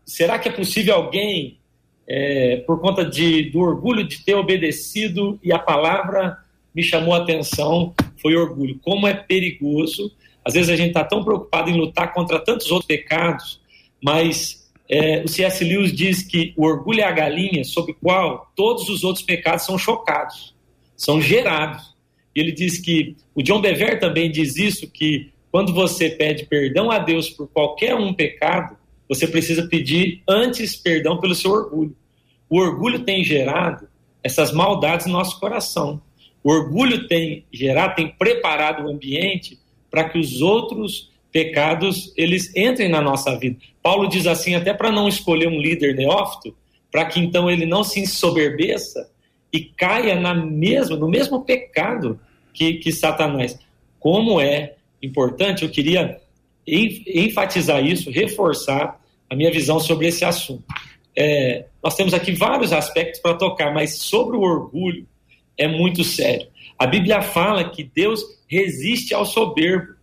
[0.05, 1.59] será que é possível alguém,
[2.07, 6.37] é, por conta de, do orgulho de ter obedecido e a palavra
[6.75, 8.79] me chamou a atenção foi orgulho.
[8.83, 10.13] Como é perigoso.
[10.45, 13.61] Às vezes a gente está tão preocupado em lutar contra tantos outros pecados,
[14.03, 15.65] mas é, o C.S.
[15.65, 19.79] Lewis diz que o orgulho é a galinha sobre qual todos os outros pecados são
[19.79, 20.54] chocados,
[20.97, 21.95] são gerados.
[22.35, 26.91] E ele diz que o John Bever também diz isso que quando você pede perdão
[26.91, 28.77] a Deus por qualquer um pecado,
[29.09, 31.97] você precisa pedir antes perdão pelo seu orgulho.
[32.49, 33.87] O orgulho tem gerado
[34.23, 36.01] essas maldades no nosso coração.
[36.43, 39.59] O orgulho tem gerado, tem preparado o ambiente
[39.91, 43.57] para que os outros pecados eles entrem na nossa vida.
[43.83, 46.57] Paulo diz assim, até para não escolher um líder neófito,
[46.91, 49.11] para que então ele não se ensoberbeça
[49.55, 52.19] e caia na mesma, no mesmo pecado
[52.53, 53.57] que, que Satanás.
[54.01, 56.21] Como é importante, eu queria
[56.67, 60.65] enfatizar isso, reforçar a minha visão sobre esse assunto.
[61.15, 65.07] É, nós temos aqui vários aspectos para tocar, mas sobre o orgulho,
[65.57, 66.49] é muito sério.
[66.77, 69.95] A Bíblia fala que Deus resiste ao soberbo.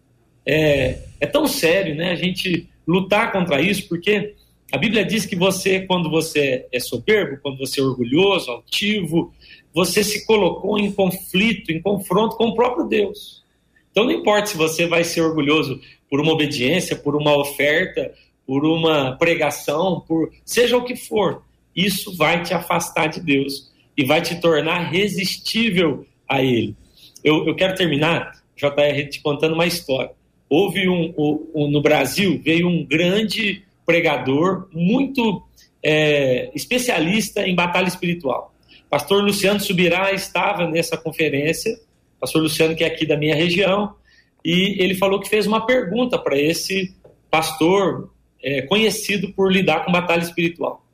[0.46, 2.12] É, é tão sério, né?
[2.12, 4.34] A gente lutar contra isso, porque
[4.72, 9.34] a Bíblia diz que você, quando você é soberbo, quando você é orgulhoso, altivo,
[9.74, 13.44] você se colocou em conflito, em confronto com o próprio Deus.
[13.92, 15.80] Então não importa se você vai ser orgulhoso
[16.10, 18.14] por uma obediência, por uma oferta,
[18.46, 21.44] por uma pregação, por seja o que for,
[21.76, 26.76] isso vai te afastar de Deus e vai te tornar resistível a ele.
[27.24, 30.12] Eu, eu quero terminar, JR, te contando uma história.
[30.50, 35.44] Houve um, um, um no Brasil, veio um grande pregador, muito
[35.84, 38.54] é, especialista em batalha espiritual.
[38.92, 41.80] Pastor Luciano Subirá estava nessa conferência,
[42.20, 43.96] pastor Luciano, que é aqui da minha região,
[44.44, 46.94] e ele falou que fez uma pergunta para esse
[47.30, 48.12] pastor
[48.44, 50.86] é, conhecido por lidar com batalha espiritual.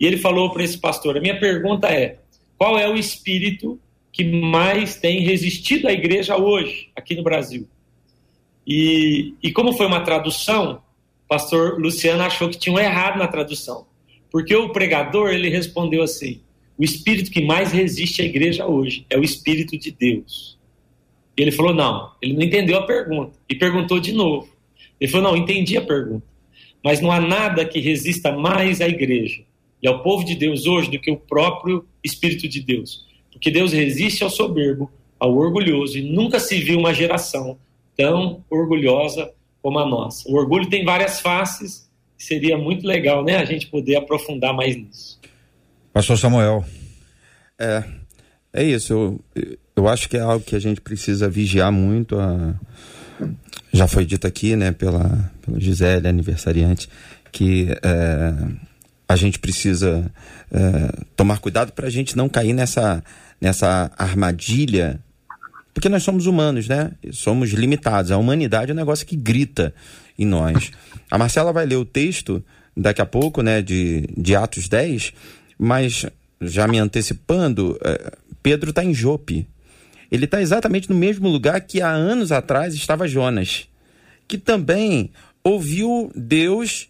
[0.00, 2.20] E ele falou para esse pastor: a minha pergunta é,
[2.56, 3.78] qual é o espírito
[4.10, 7.68] que mais tem resistido à igreja hoje, aqui no Brasil?
[8.66, 10.82] E, e como foi uma tradução,
[11.26, 13.86] o pastor Luciano achou que tinha um errado na tradução.
[14.30, 16.40] Porque o pregador, ele respondeu assim,
[16.82, 20.58] o espírito que mais resiste à igreja hoje é o espírito de Deus.
[21.38, 23.38] E ele falou, não, ele não entendeu a pergunta.
[23.48, 24.48] E perguntou de novo.
[25.00, 26.26] Ele falou, não, entendi a pergunta.
[26.82, 29.44] Mas não há nada que resista mais à igreja
[29.80, 33.06] e ao povo de Deus hoje do que o próprio Espírito de Deus.
[33.30, 34.90] Porque Deus resiste ao soberbo,
[35.20, 37.60] ao orgulhoso, e nunca se viu uma geração
[37.96, 40.28] tão orgulhosa como a nossa.
[40.28, 45.21] O orgulho tem várias faces, seria muito legal né, a gente poder aprofundar mais nisso.
[45.92, 46.64] Pastor Samuel.
[47.58, 47.84] É,
[48.52, 48.92] é isso.
[49.34, 52.18] Eu, eu acho que é algo que a gente precisa vigiar muito.
[52.18, 52.54] A,
[53.72, 56.88] já foi dito aqui, né, pela, pela Gisele, aniversariante,
[57.30, 58.34] que é,
[59.08, 60.10] a gente precisa
[60.50, 63.02] é, tomar cuidado para a gente não cair nessa,
[63.40, 64.98] nessa armadilha,
[65.74, 66.92] porque nós somos humanos, né?
[67.12, 68.10] Somos limitados.
[68.10, 69.74] A humanidade é um negócio que grita
[70.18, 70.70] em nós.
[71.10, 72.44] A Marcela vai ler o texto
[72.76, 75.12] daqui a pouco, né, de, de Atos 10,
[75.58, 76.06] mas
[76.40, 78.12] já me antecipando, é,
[78.42, 79.46] Pedro está em Jope.
[80.10, 83.68] Ele está exatamente no mesmo lugar que há anos atrás estava Jonas,
[84.28, 85.10] que também
[85.42, 86.88] ouviu Deus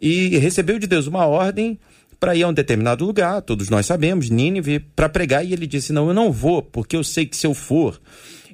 [0.00, 1.78] e recebeu de Deus uma ordem
[2.20, 5.92] para ir a um determinado lugar, todos nós sabemos, Nínive, para pregar, e ele disse:
[5.92, 7.98] Não, eu não vou, porque eu sei que se eu for,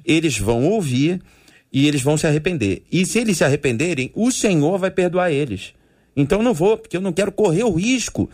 [0.05, 1.21] eles vão ouvir
[1.71, 2.83] e eles vão se arrepender.
[2.89, 5.73] E se eles se arrependerem, o Senhor vai perdoar eles.
[6.15, 8.29] Então não vou, porque eu não quero correr o risco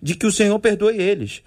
[0.00, 1.42] de que o Senhor perdoe eles.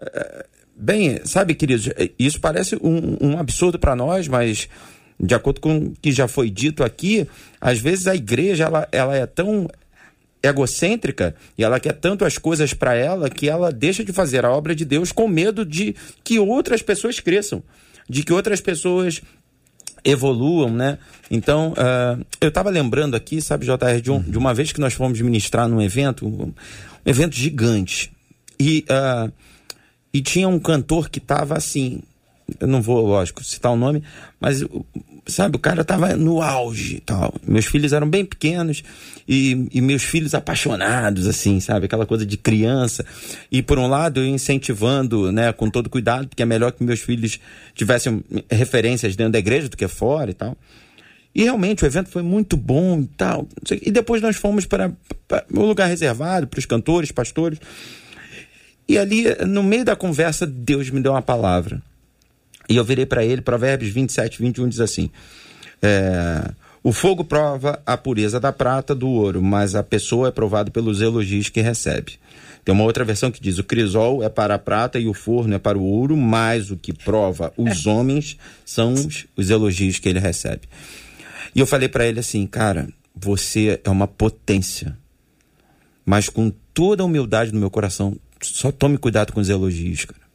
[0.00, 4.68] É, bem, sabe, queridos, isso parece um, um absurdo para nós, mas
[5.20, 7.26] de acordo com o que já foi dito aqui,
[7.60, 9.68] às vezes a igreja ela, ela é tão
[10.40, 14.52] egocêntrica e ela quer tanto as coisas para ela que ela deixa de fazer a
[14.52, 17.62] obra de Deus com medo de que outras pessoas cresçam,
[18.08, 19.20] de que outras pessoas
[20.04, 20.98] evoluam, né?
[21.28, 24.94] Então, uh, eu estava lembrando aqui, sabe, JR, de, um, de, uma vez que nós
[24.94, 26.54] fomos ministrar num evento,
[27.08, 28.12] evento gigante,
[28.58, 29.32] e, uh,
[30.12, 32.02] e tinha um cantor que estava assim,
[32.60, 34.02] eu não vou, lógico, citar o nome,
[34.40, 34.64] mas
[35.26, 37.34] sabe, o cara tava no auge tal.
[37.46, 38.82] Meus filhos eram bem pequenos
[39.28, 41.86] e, e, meus filhos apaixonados, assim, sabe?
[41.86, 43.04] Aquela coisa de criança.
[43.52, 47.00] E por um lado, eu incentivando, né, com todo cuidado, porque é melhor que meus
[47.00, 47.38] filhos
[47.74, 50.56] tivessem referências dentro da igreja do que fora e tal.
[51.34, 53.46] E realmente o evento foi muito bom e tal.
[53.82, 54.92] E depois nós fomos para,
[55.26, 57.58] para um lugar reservado para os cantores, pastores.
[58.88, 61.82] E ali, no meio da conversa, Deus me deu uma palavra.
[62.68, 65.10] E eu virei para ele, Provérbios 27, 21 diz assim:
[65.82, 66.50] é,
[66.82, 71.00] O fogo prova a pureza da prata, do ouro, mas a pessoa é provada pelos
[71.00, 72.18] elogios que recebe.
[72.64, 75.54] Tem uma outra versão que diz: o crisol é para a prata e o forno
[75.54, 80.08] é para o ouro, mas o que prova os homens são os, os elogios que
[80.08, 80.62] ele recebe.
[81.58, 84.96] E eu falei para ele assim, cara, você é uma potência,
[86.06, 90.28] mas com toda a humildade no meu coração, só tome cuidado com os elogios, cara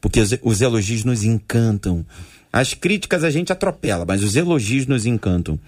[0.00, 2.04] porque os, os elogios nos encantam.
[2.52, 5.58] As críticas a gente atropela, mas os elogios nos encantam.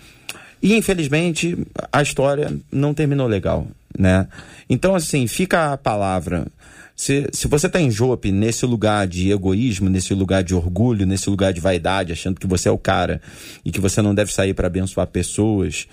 [0.62, 1.56] E infelizmente
[1.92, 4.26] a história não terminou legal, né?
[4.68, 6.46] Então assim, fica a palavra.
[6.98, 11.30] Se, se você está em Jope, nesse lugar de egoísmo, nesse lugar de orgulho, nesse
[11.30, 13.22] lugar de vaidade, achando que você é o cara
[13.64, 15.87] e que você não deve sair para abençoar pessoas,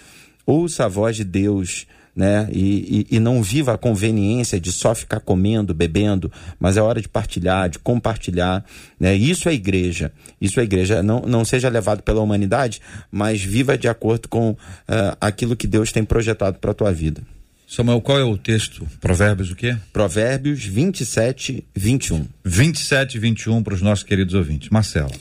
[0.48, 2.48] ouça a voz de Deus né?
[2.50, 7.02] E, e, e, não viva a conveniência de só ficar comendo, bebendo, mas é hora
[7.02, 8.64] de partilhar, de compartilhar,
[8.98, 9.14] né?
[9.14, 11.04] Isso é igreja, isso é igreja.
[11.04, 14.58] Não, não seja levado pela humanidade, mas viva de acordo com uh,
[15.20, 17.22] aquilo que Deus tem projetado para a tua vida.
[17.68, 18.88] Samuel, qual é o texto?
[19.02, 19.76] Provérbios o quê?
[19.92, 22.28] Provérbios 27, 21.
[22.44, 24.70] 27 21 para os nossos queridos ouvintes.
[24.70, 25.12] Marcelo.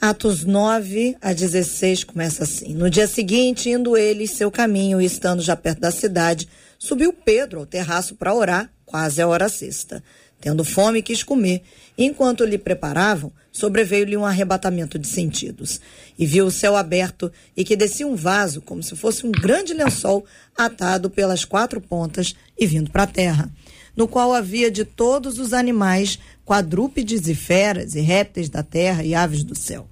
[0.00, 2.74] Atos 9 a 16 começa assim.
[2.74, 7.60] No dia seguinte, indo eles seu caminho e estando já perto da cidade, subiu Pedro
[7.60, 10.02] ao terraço para orar, quase a hora sexta.
[10.40, 11.62] Tendo fome, quis comer.
[11.96, 15.80] Enquanto lhe preparavam, sobreveio-lhe um arrebatamento de sentidos.
[16.18, 19.72] E viu o céu aberto e que descia um vaso, como se fosse um grande
[19.72, 20.24] lençol,
[20.56, 23.48] atado pelas quatro pontas e vindo para a terra,
[23.96, 29.14] no qual havia de todos os animais, quadrúpedes e feras, e répteis da terra e
[29.14, 29.88] aves do céu.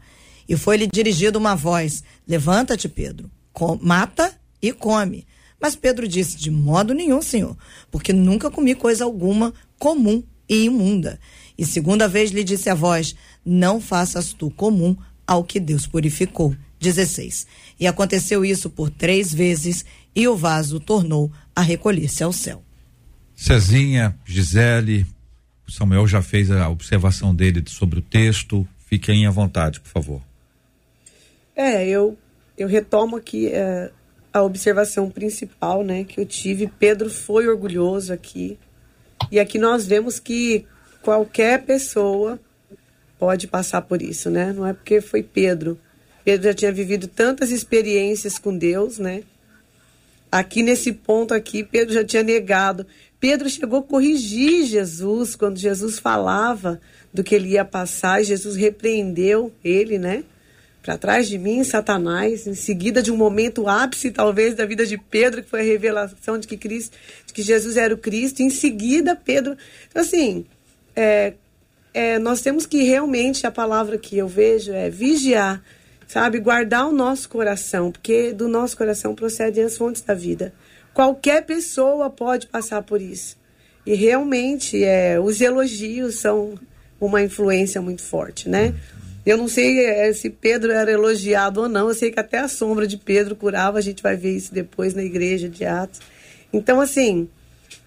[0.49, 3.31] E foi-lhe dirigida uma voz: Levanta-te, Pedro,
[3.81, 5.25] mata e come.
[5.61, 7.57] Mas Pedro disse: De modo nenhum, senhor,
[7.93, 11.19] porque nunca comi coisa alguma comum e imunda.
[11.57, 16.55] E segunda vez lhe disse a voz: Não faças tu comum ao que Deus purificou.
[16.79, 17.47] 16.
[17.79, 19.85] E aconteceu isso por três vezes,
[20.15, 22.63] e o vaso tornou a recolher-se ao céu.
[23.37, 25.07] Cezinha, Gisele,
[25.69, 28.67] Samuel já fez a observação dele sobre o texto.
[28.87, 30.23] Fiquem à vontade, por favor.
[31.55, 32.19] É, eu,
[32.59, 33.91] eu retomo aqui é,
[34.33, 36.67] a observação principal né, que eu tive.
[36.67, 38.59] Pedro foi orgulhoso aqui.
[39.31, 40.67] E aqui nós vemos que
[41.03, 42.39] qualquer pessoa
[43.19, 44.53] pode passar por isso, né?
[44.53, 45.79] Não é porque foi Pedro.
[46.25, 49.23] Pedro já tinha vivido tantas experiências com Deus, né?
[50.31, 52.87] Aqui nesse ponto aqui, Pedro já tinha negado.
[53.21, 56.81] Pedro chegou a corrigir Jesus quando Jesus falava
[57.13, 58.25] do que ele ia passar.
[58.25, 60.25] Jesus repreendeu ele, né?
[60.83, 62.47] Para trás de mim, Satanás.
[62.47, 66.39] Em seguida de um momento ápice, talvez, da vida de Pedro, que foi a revelação
[66.39, 68.43] de que Cristo, de que Jesus era o Cristo.
[68.43, 69.57] Em seguida, Pedro.
[69.89, 70.45] Então, assim,
[70.97, 71.35] é,
[71.95, 75.63] é, nós temos que realmente a palavra que eu vejo é vigiar
[76.13, 76.41] sabe?
[76.41, 80.53] Guardar o nosso coração, porque do nosso coração procedem as fontes da vida.
[80.93, 83.39] Qualquer pessoa pode passar por isso.
[83.87, 86.55] E realmente, é, os elogios são
[87.01, 88.75] uma influência muito forte, né?
[89.25, 92.49] Eu não sei é, se Pedro era elogiado ou não, eu sei que até a
[92.49, 96.01] sombra de Pedro curava, a gente vai ver isso depois na igreja de Atos.
[96.53, 97.29] Então, assim,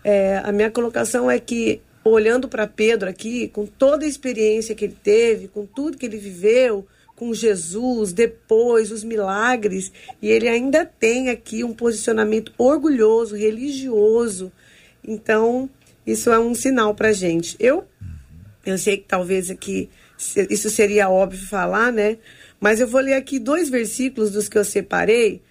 [0.03, 4.85] é, a minha colocação é que, olhando para Pedro aqui, com toda a experiência que
[4.85, 10.85] ele teve, com tudo que ele viveu, com Jesus, depois os milagres, e ele ainda
[10.85, 14.51] tem aqui um posicionamento orgulhoso, religioso.
[15.03, 15.69] Então,
[16.05, 17.55] isso é um sinal para gente.
[17.59, 17.85] Eu,
[18.65, 19.89] eu sei que talvez aqui
[20.49, 22.17] isso seria óbvio falar, né?
[22.59, 25.41] Mas eu vou ler aqui dois versículos dos que eu separei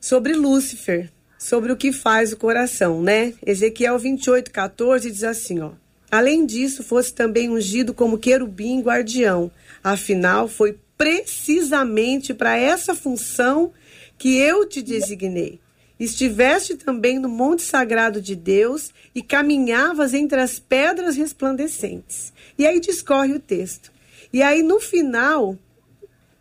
[0.00, 3.34] sobre Lúcifer, sobre o que faz o coração, né?
[3.44, 5.72] Ezequiel 28, 14 diz assim, ó.
[6.10, 9.50] Além disso, fosse também ungido como querubim guardião
[9.84, 13.70] Afinal, foi precisamente para essa função
[14.16, 15.60] que eu te designei.
[16.00, 22.32] Estiveste também no monte sagrado de Deus e caminhavas entre as pedras resplandecentes.
[22.58, 23.92] E aí discorre o texto.
[24.32, 25.58] E aí no final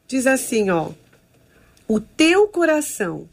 [0.07, 0.91] diz assim, ó:
[1.87, 3.27] O teu coração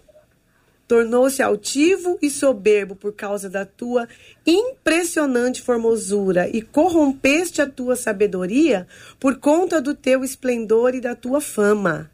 [0.90, 4.08] tornou-se altivo e soberbo por causa da tua
[4.44, 8.88] impressionante formosura e corrompeste a tua sabedoria
[9.20, 12.10] por conta do teu esplendor e da tua fama.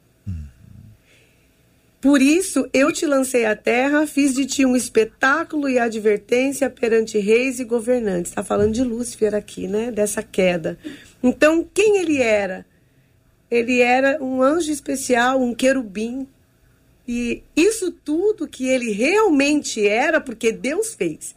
[2.06, 7.18] Por isso eu te lancei à terra, fiz de ti um espetáculo e advertência perante
[7.18, 8.30] reis e governantes.
[8.30, 9.90] Está falando de Lúcifer aqui, né?
[9.90, 10.78] Dessa queda.
[11.20, 12.64] Então, quem ele era?
[13.50, 16.28] Ele era um anjo especial, um querubim,
[17.08, 21.34] e isso tudo que ele realmente era, porque Deus fez.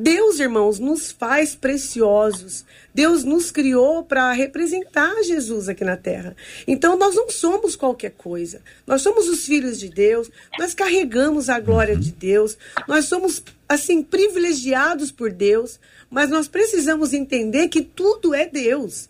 [0.00, 2.64] Deus, irmãos, nos faz preciosos.
[2.94, 6.36] Deus nos criou para representar Jesus aqui na terra.
[6.68, 8.62] Então nós não somos qualquer coisa.
[8.86, 12.56] Nós somos os filhos de Deus, nós carregamos a glória de Deus,
[12.86, 19.08] nós somos assim privilegiados por Deus, mas nós precisamos entender que tudo é Deus.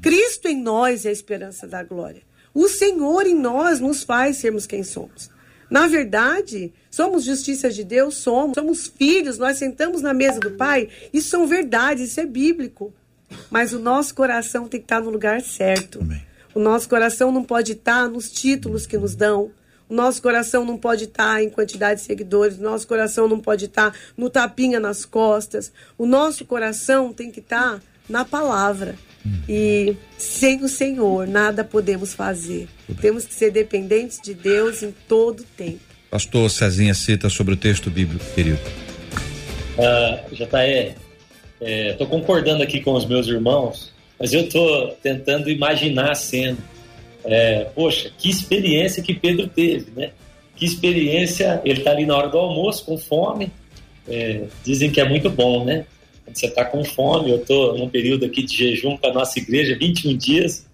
[0.00, 2.22] Cristo em nós é a esperança da glória.
[2.54, 5.28] O Senhor em nós nos faz sermos quem somos.
[5.70, 10.88] Na verdade, somos justiça de Deus, somos, somos filhos, nós sentamos na mesa do Pai,
[11.12, 12.92] isso são verdades, isso é bíblico.
[13.48, 16.00] Mas o nosso coração tem que estar no lugar certo.
[16.00, 16.22] Amém.
[16.52, 19.52] O nosso coração não pode estar nos títulos que nos dão.
[19.88, 22.58] O nosso coração não pode estar em quantidade de seguidores.
[22.58, 25.72] O nosso coração não pode estar no tapinha nas costas.
[25.96, 28.96] O nosso coração tem que estar na palavra.
[29.48, 32.68] E sem o Senhor, nada podemos fazer.
[33.00, 35.80] Temos que ser dependentes de Deus em todo tempo.
[36.10, 38.58] Pastor Cezinha cita sobre o texto bíblico, querido.
[39.78, 40.94] Uh, JR,
[41.60, 46.58] estou é, concordando aqui com os meus irmãos, mas eu estou tentando imaginar a cena.
[47.24, 50.10] É, poxa, que experiência que Pedro teve, né?
[50.56, 53.52] Que experiência, ele está ali na hora do almoço com fome.
[54.08, 55.84] É, dizem que é muito bom, né?
[56.32, 60.16] Você está com fome, eu estou num período aqui de jejum para nossa igreja, 21
[60.16, 60.66] dias,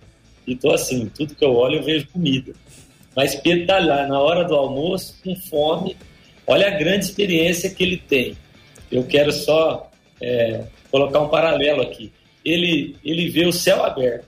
[0.46, 2.52] e estou assim, tudo que eu olho eu vejo comida.
[3.14, 5.96] Mas Pedro está lá na hora do almoço, com fome,
[6.46, 8.36] olha a grande experiência que ele tem.
[8.90, 9.90] Eu quero só
[10.20, 12.12] é, colocar um paralelo aqui.
[12.44, 14.26] Ele, ele vê o céu aberto,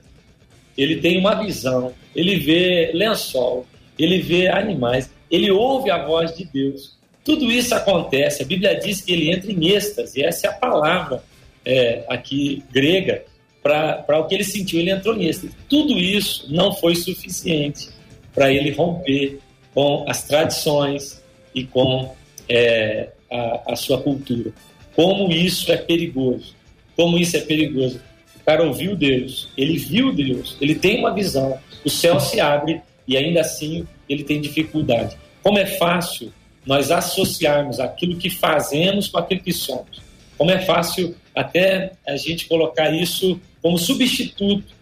[0.77, 3.65] ele tem uma visão, ele vê lençol,
[3.97, 6.97] ele vê animais, ele ouve a voz de Deus.
[7.23, 11.23] Tudo isso acontece, a Bíblia diz que ele entra em êxtase, essa é a palavra
[11.65, 13.23] é, aqui grega
[13.61, 15.53] para o que ele sentiu, ele entrou êxtase.
[15.67, 17.89] Tudo isso não foi suficiente
[18.33, 19.39] para ele romper
[19.73, 21.21] com as tradições
[21.53, 22.15] e com
[22.47, 24.51] é, a, a sua cultura.
[24.95, 26.55] Como isso é perigoso,
[26.95, 28.01] como isso é perigoso.
[28.35, 32.81] O cara ouviu Deus, ele viu Deus, ele tem uma visão, o céu se abre
[33.07, 35.15] e ainda assim ele tem dificuldade.
[35.43, 36.33] Como é fácil
[36.65, 40.01] nós associarmos aquilo que fazemos com aquilo que somos.
[40.37, 44.75] como é fácil até a gente colocar isso como substituto.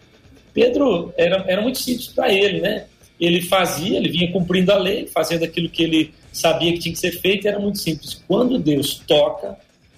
[0.52, 2.86] Pedro era, era muito simples para ele, né?
[3.20, 7.00] Ele fazia, ele vinha cumprindo a lei, fazendo aquilo que ele sabia que tinha que
[7.00, 8.22] ser feito, era muito simples.
[8.26, 9.56] Quando Deus toca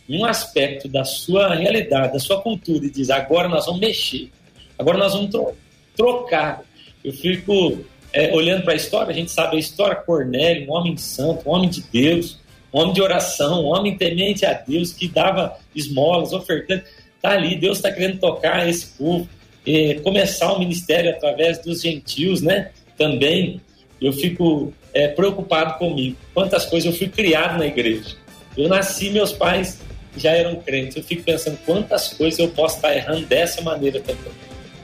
[0.09, 4.31] um aspecto da sua realidade, da sua cultura, e diz: agora nós vamos mexer,
[4.79, 5.55] agora nós vamos tro
[5.97, 6.63] trocar.
[7.03, 7.79] Eu fico
[8.13, 11.53] é, olhando para a história, a gente sabe a história Cornélio, um homem santo, um
[11.53, 12.39] homem de Deus,
[12.73, 16.83] homem de oração, homem temente a Deus, que dava esmolas, ofertando.
[17.17, 19.29] Está ali, Deus está querendo tocar esse povo,
[19.67, 22.71] é, começar o ministério através dos gentios, né?
[22.97, 23.61] Também
[24.01, 26.17] eu fico é, preocupado comigo.
[26.33, 28.17] Quantas coisas eu fui criado na igreja.
[28.57, 29.81] Eu nasci, meus pais
[30.17, 30.97] já eram crentes.
[30.97, 34.33] Eu fico pensando quantas coisas eu posso estar errando dessa maneira também.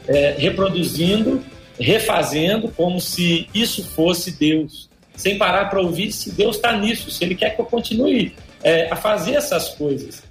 [0.07, 1.45] É, reproduzindo,
[1.79, 4.86] refazendo, como se isso fosse Deus.
[5.17, 8.89] Sem parar para ouvir se Deus está nisso, se Ele quer que eu continue é,
[8.91, 10.23] a fazer essas coisas.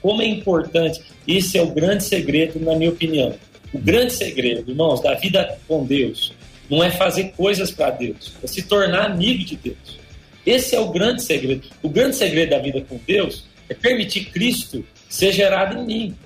[0.00, 1.00] Como é importante.
[1.26, 3.34] Esse é o grande segredo, na minha opinião.
[3.72, 6.34] O grande segredo, irmãos, da vida com Deus
[6.68, 9.98] não é fazer coisas para Deus, é se tornar amigo de Deus.
[10.44, 11.68] Esse é o grande segredo.
[11.82, 16.16] O grande segredo da vida com Deus é permitir Cristo ser gerado em mim.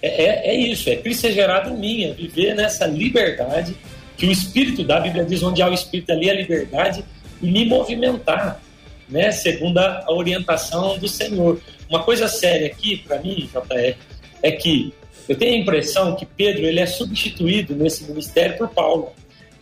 [0.00, 3.74] É, é, é, isso, é Cristo ser gerado em mim, é viver nessa liberdade
[4.16, 7.04] que o Espírito da Bíblia diz, onde há o Espírito ali a liberdade,
[7.42, 8.60] e me movimentar,
[9.08, 11.60] né, segundo a orientação do Senhor.
[11.88, 13.96] Uma coisa séria aqui, para mim, JR,
[14.42, 14.92] é que
[15.28, 19.12] eu tenho a impressão que Pedro ele é substituído nesse ministério por Paulo.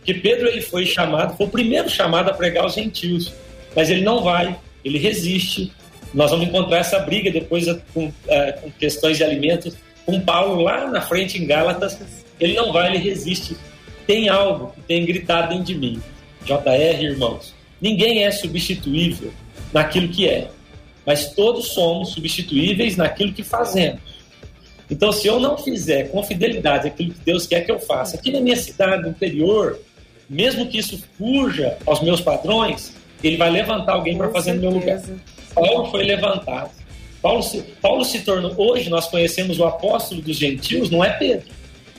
[0.03, 3.33] Que Pedro ele foi chamado, foi o primeiro chamado a pregar aos gentios,
[3.75, 5.71] mas ele não vai, ele resiste,
[6.13, 10.87] nós vamos encontrar essa briga depois com, é, com questões de alimentos com Paulo lá
[10.87, 11.99] na frente em Gálatas.
[12.39, 13.57] Ele não vai, ele resiste.
[14.07, 16.01] Tem algo que tem gritado dentro de mim.
[16.45, 19.31] JR, irmãos, ninguém é substituível
[19.73, 20.49] naquilo que é,
[21.05, 24.01] mas todos somos substituíveis naquilo que fazemos.
[24.89, 28.31] Então, se eu não fizer com fidelidade aquilo que Deus quer que eu faça, aqui
[28.31, 29.79] na minha cidade, no interior,
[30.29, 34.71] mesmo que isso fuja aos meus padrões, ele vai levantar alguém para fazer no meu
[34.71, 35.01] lugar.
[35.53, 36.71] Paulo foi levantado.
[37.21, 38.53] Paulo se, Paulo se tornou.
[38.55, 41.47] Hoje nós conhecemos o apóstolo dos gentios, não é Pedro.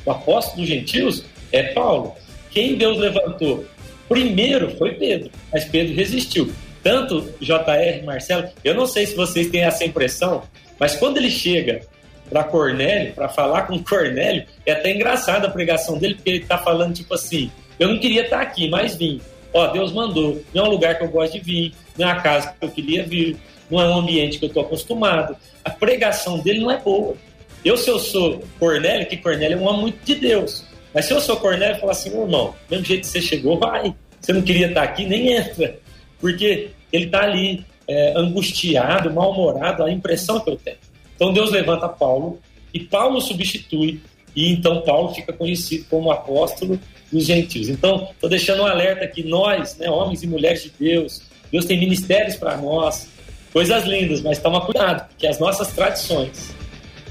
[0.04, 2.14] O apóstolo dos gentios é Paulo.
[2.50, 3.64] Quem Deus levantou
[4.08, 6.52] primeiro foi Pedro, mas Pedro resistiu.
[6.82, 10.44] Tanto JR Marcelo, eu não sei se vocês têm essa impressão,
[10.78, 11.82] mas quando ele chega
[12.28, 16.58] para Cornélio, para falar com Cornélio, é até engraçado a pregação dele, porque ele está
[16.58, 19.20] falando tipo assim: eu não queria estar tá aqui, mas vim.
[19.52, 22.20] Ó, Deus mandou, não é um lugar que eu gosto de vir, não é a
[22.20, 23.36] casa que eu queria vir,
[23.70, 25.36] não é um ambiente que eu estou acostumado.
[25.64, 27.16] A pregação dele não é boa.
[27.64, 30.64] Eu, se eu sou Cornélio, que Cornélio é um homem muito de Deus.
[30.96, 33.94] Mas se eu sou Cornélio, eu falo assim, irmão, mesmo jeito que você chegou, vai.
[34.18, 35.78] Você não queria estar aqui, nem entra.
[36.18, 40.78] Porque ele está ali é, angustiado, mal-humorado, a impressão que eu tenho.
[41.14, 42.40] Então Deus levanta Paulo
[42.72, 44.00] e Paulo substitui.
[44.34, 46.80] E então Paulo fica conhecido como apóstolo
[47.12, 47.68] dos gentios.
[47.68, 51.20] Então, estou deixando um alerta que nós, né, homens e mulheres de Deus,
[51.52, 53.06] Deus tem ministérios para nós,
[53.52, 56.54] coisas lindas, mas toma cuidado, porque as nossas tradições,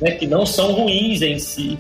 [0.02, 1.78] né, que não são ruins em si,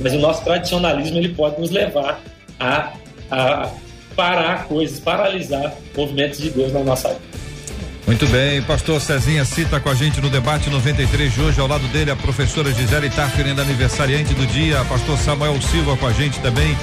[0.00, 2.20] mas o nosso tradicionalismo ele pode nos levar
[2.58, 2.92] a,
[3.30, 3.70] a
[4.16, 7.34] parar coisas, paralisar movimentos de Deus na nossa vida.
[8.06, 11.86] Muito bem, pastor Cezinha cita com a gente no debate 93 de hoje, ao lado
[11.88, 16.76] dele a professora Gisele Tarfin, aniversariante do dia, pastor Samuel Silva com a gente também.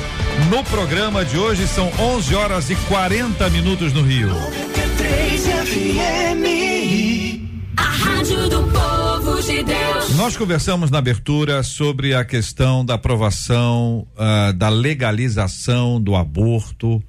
[0.50, 4.30] No programa de hoje são 11 horas e 40 minutos no Rio.
[4.30, 6.46] 93 FM,
[7.78, 9.01] a Rádio do Povo
[9.46, 10.16] de Deus.
[10.16, 17.02] Nós conversamos na abertura sobre a questão da aprovação uh, da legalização do aborto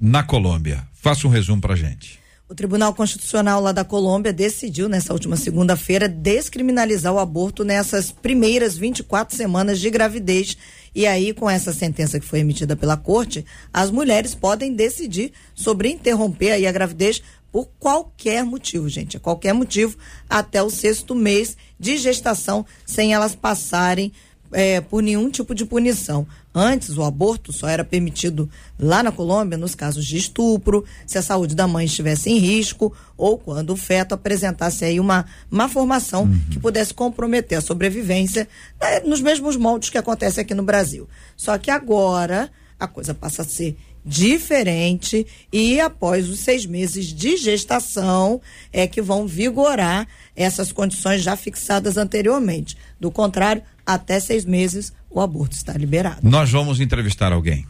[0.00, 0.86] na Colômbia.
[0.92, 2.18] Faça um resumo pra gente.
[2.48, 8.76] O Tribunal Constitucional lá da Colômbia decidiu nessa última segunda-feira descriminalizar o aborto nessas primeiras
[8.76, 10.56] 24 semanas de gravidez.
[10.94, 15.90] E aí, com essa sentença que foi emitida pela corte, as mulheres podem decidir sobre
[15.90, 17.22] interromper aí a gravidez
[17.52, 19.18] por qualquer motivo, gente.
[19.18, 19.96] Qualquer motivo
[20.28, 24.12] até o sexto mês de gestação, sem elas passarem
[24.52, 26.26] é, por nenhum tipo de punição.
[26.54, 31.22] Antes, o aborto só era permitido lá na Colômbia nos casos de estupro, se a
[31.22, 36.22] saúde da mãe estivesse em risco ou quando o feto apresentasse aí uma má formação
[36.22, 36.40] uhum.
[36.50, 38.48] que pudesse comprometer a sobrevivência,
[38.80, 41.08] né, nos mesmos moldes que acontece aqui no Brasil.
[41.36, 43.76] Só que agora a coisa passa a ser
[44.08, 48.40] diferente e após os seis meses de gestação
[48.72, 52.76] é que vão vigorar essas condições já fixadas anteriormente.
[52.98, 56.20] Do contrário, até seis meses o aborto está liberado.
[56.22, 57.66] Nós vamos entrevistar alguém.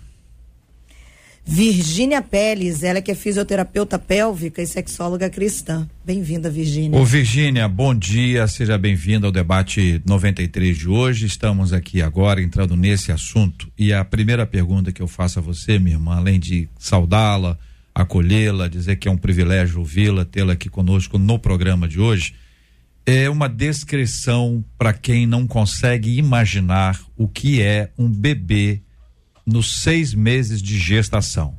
[1.50, 5.88] Virgínia Peles, ela que é fisioterapeuta pélvica e sexóloga cristã.
[6.04, 7.00] Bem-vinda, Virgínia.
[7.00, 11.24] Ô, Virgínia, bom dia, seja bem-vinda ao debate 93 de hoje.
[11.24, 15.78] Estamos aqui agora entrando nesse assunto e a primeira pergunta que eu faço a você,
[15.78, 17.58] minha irmã, além de saudá-la,
[17.94, 22.34] acolhê-la, dizer que é um privilégio ouvi-la, tê-la aqui conosco no programa de hoje,
[23.06, 28.82] é uma descrição para quem não consegue imaginar o que é um bebê
[29.48, 31.56] nos seis meses de gestação.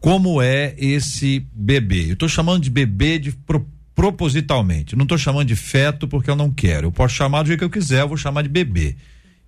[0.00, 2.08] Como é esse bebê?
[2.08, 4.96] Eu estou chamando de bebê de pro, propositalmente.
[4.96, 6.88] Não estou chamando de feto porque eu não quero.
[6.88, 8.96] Eu posso chamar do jeito que eu quiser, eu vou chamar de bebê.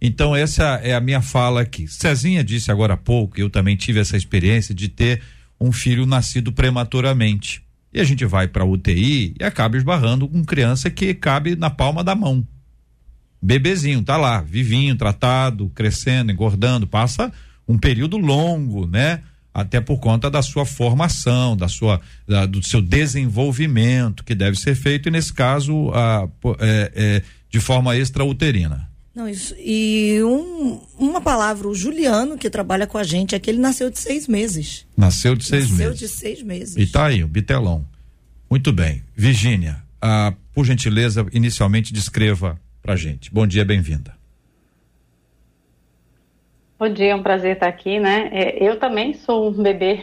[0.00, 1.86] Então, essa é a minha fala aqui.
[1.86, 5.20] Cezinha disse agora há pouco, eu também tive essa experiência de ter
[5.60, 7.62] um filho nascido prematuramente.
[7.92, 12.02] E a gente vai para UTI e acaba esbarrando com criança que cabe na palma
[12.02, 12.46] da mão
[13.40, 17.32] bebezinho, tá lá, vivinho, tratado, crescendo, engordando, passa
[17.66, 19.22] um período longo, né?
[19.52, 24.74] Até por conta da sua formação, da sua, da, do seu desenvolvimento que deve ser
[24.74, 26.28] feito e nesse caso a,
[26.60, 28.88] é, é, de forma extrauterina.
[29.14, 33.50] Não, isso, e um, uma palavra, o Juliano, que trabalha com a gente, é que
[33.50, 34.86] ele nasceu de seis meses.
[34.96, 35.90] Nasceu de seis nasceu meses.
[35.90, 36.76] Nasceu de seis meses.
[36.76, 37.84] E tá aí, o bitelão.
[38.48, 39.02] Muito bem.
[39.16, 42.58] Virgínia, ah, por gentileza, inicialmente descreva
[42.90, 43.32] para gente.
[43.32, 44.16] Bom dia, bem-vinda.
[46.76, 48.28] Bom dia, é um prazer estar aqui, né?
[48.32, 50.00] É, eu também sou um bebê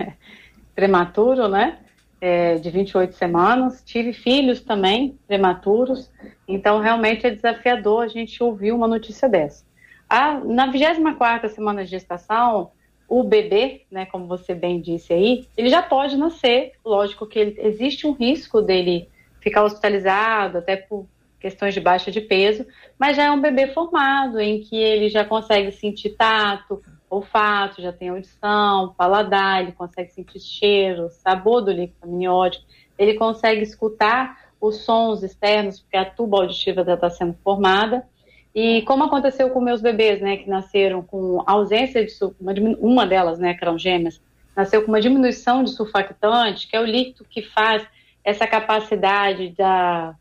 [0.74, 1.80] prematuro, né?
[2.22, 3.82] É, de 28 semanas.
[3.84, 6.10] Tive filhos também prematuros,
[6.48, 9.62] então realmente é desafiador a gente ouvir uma notícia dessa.
[10.08, 12.70] A, na 24 semana de gestação,
[13.06, 16.72] o bebê, né, como você bem disse aí, ele já pode nascer.
[16.82, 19.10] Lógico que ele, existe um risco dele
[19.42, 21.06] ficar hospitalizado, até por
[21.44, 22.66] questões de baixa de peso,
[22.98, 27.92] mas já é um bebê formado, em que ele já consegue sentir tato, olfato, já
[27.92, 32.64] tem audição, paladar, ele consegue sentir cheiro, sabor do líquido amniótico,
[32.98, 38.06] ele consegue escutar os sons externos, porque a tuba auditiva já está sendo formada.
[38.54, 43.38] E como aconteceu com meus bebês, né, que nasceram com ausência de uma, uma delas,
[43.38, 44.18] né, que eram gêmeas,
[44.56, 47.86] nasceu com uma diminuição de surfactante, que é o líquido que faz
[48.24, 50.16] essa capacidade da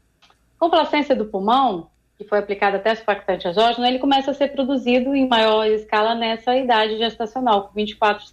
[0.64, 5.28] complacência do pulmão, que foi aplicada até surfactante exógeno, ele começa a ser produzido em
[5.28, 8.28] maior escala nessa idade gestacional, com 24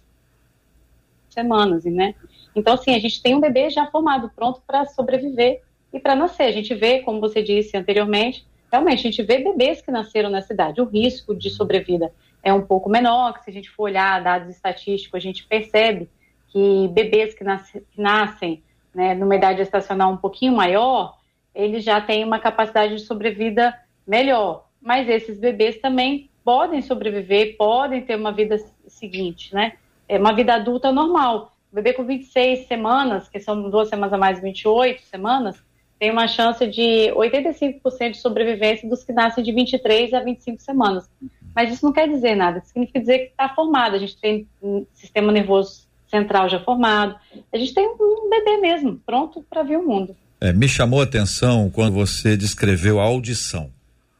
[1.29, 2.15] semanas, né?
[2.55, 5.61] Então, assim, a gente tem um bebê já formado, pronto para sobreviver
[5.91, 6.43] e para nascer.
[6.43, 10.53] A gente vê, como você disse anteriormente, realmente a gente vê bebês que nasceram nessa
[10.53, 10.79] idade.
[10.79, 14.49] O risco de sobrevida é um pouco menor, que se a gente for olhar dados
[14.49, 16.09] estatísticos, a gente percebe
[16.47, 18.63] que bebês que, nasce, que nascem
[18.95, 21.20] né, numa idade gestacional um pouquinho maior,
[21.53, 23.77] eles já têm uma capacidade de sobrevida
[24.07, 24.67] melhor.
[24.81, 29.73] Mas esses bebês também podem sobreviver, podem ter uma vida seguinte, né?
[30.07, 31.55] É uma vida adulta normal.
[31.71, 35.63] O bebê com 26 semanas, que são duas semanas a mais 28 semanas,
[36.01, 41.09] tem uma chance de 85% de sobrevivência dos que nascem de 23 a 25 semanas.
[41.55, 43.95] Mas isso não quer dizer nada, significa dizer que está formado.
[43.95, 47.15] A gente tem um sistema nervoso central já formado,
[47.53, 50.15] a gente tem um bebê mesmo, pronto para ver o mundo.
[50.41, 53.69] É, me chamou a atenção quando você descreveu a audição.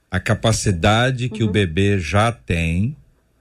[0.10, 1.50] A capacidade que uhum.
[1.50, 2.96] o bebê já tem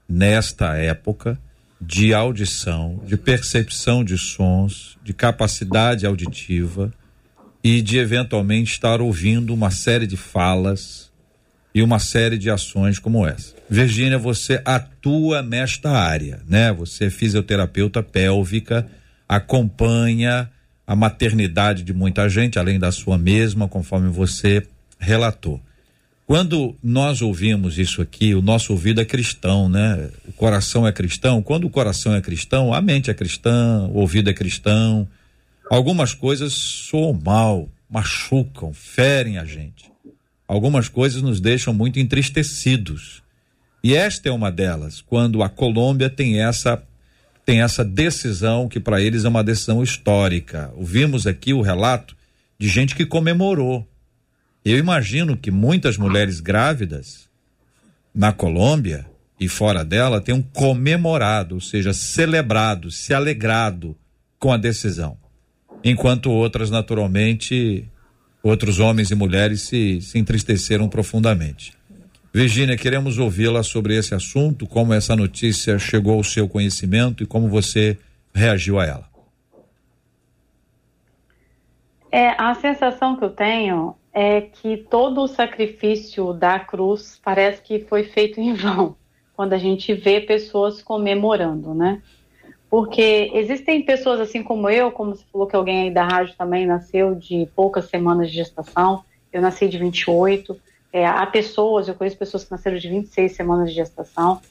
[0.09, 1.37] nesta época
[1.79, 6.91] de audição, de percepção de sons, de capacidade auditiva
[7.63, 11.11] e de eventualmente estar ouvindo uma série de falas
[11.73, 13.53] e uma série de ações como essa.
[13.69, 16.73] Virgínia, você atua nesta área, né?
[16.73, 18.87] Você é fisioterapeuta pélvica,
[19.29, 20.49] acompanha
[20.91, 24.67] a maternidade de muita gente, além da sua mesma, conforme você
[24.99, 25.57] relatou.
[26.27, 30.09] Quando nós ouvimos isso aqui, o nosso ouvido é cristão, né?
[30.27, 31.41] O coração é cristão.
[31.41, 35.07] Quando o coração é cristão, a mente é cristã, o ouvido é cristão.
[35.69, 39.89] Algumas coisas soam mal, machucam, ferem a gente.
[40.45, 43.23] Algumas coisas nos deixam muito entristecidos.
[43.81, 46.83] E esta é uma delas, quando a Colômbia tem essa
[47.45, 50.71] tem essa decisão que para eles é uma decisão histórica.
[50.75, 52.15] Ouvimos aqui o relato
[52.57, 53.87] de gente que comemorou.
[54.63, 57.27] Eu imagino que muitas mulheres grávidas
[58.13, 59.05] na Colômbia
[59.39, 63.97] e fora dela tenham comemorado, ou seja, celebrado, se alegrado
[64.37, 65.17] com a decisão.
[65.83, 67.89] Enquanto outras, naturalmente,
[68.43, 71.73] outros homens e mulheres se, se entristeceram profundamente.
[72.33, 77.49] Virgínia, queremos ouvi-la sobre esse assunto, como essa notícia chegou ao seu conhecimento e como
[77.49, 77.97] você
[78.33, 79.11] reagiu a ela.
[82.09, 87.79] É, a sensação que eu tenho é que todo o sacrifício da cruz parece que
[87.79, 88.95] foi feito em vão,
[89.35, 92.01] quando a gente vê pessoas comemorando, né?
[92.69, 96.65] Porque existem pessoas assim como eu, como você falou que alguém aí da rádio também
[96.65, 99.03] nasceu de poucas semanas de gestação,
[99.33, 100.57] eu nasci de 28.
[100.93, 104.41] É, há pessoas, eu conheço pessoas que nasceram de 26 semanas de gestação,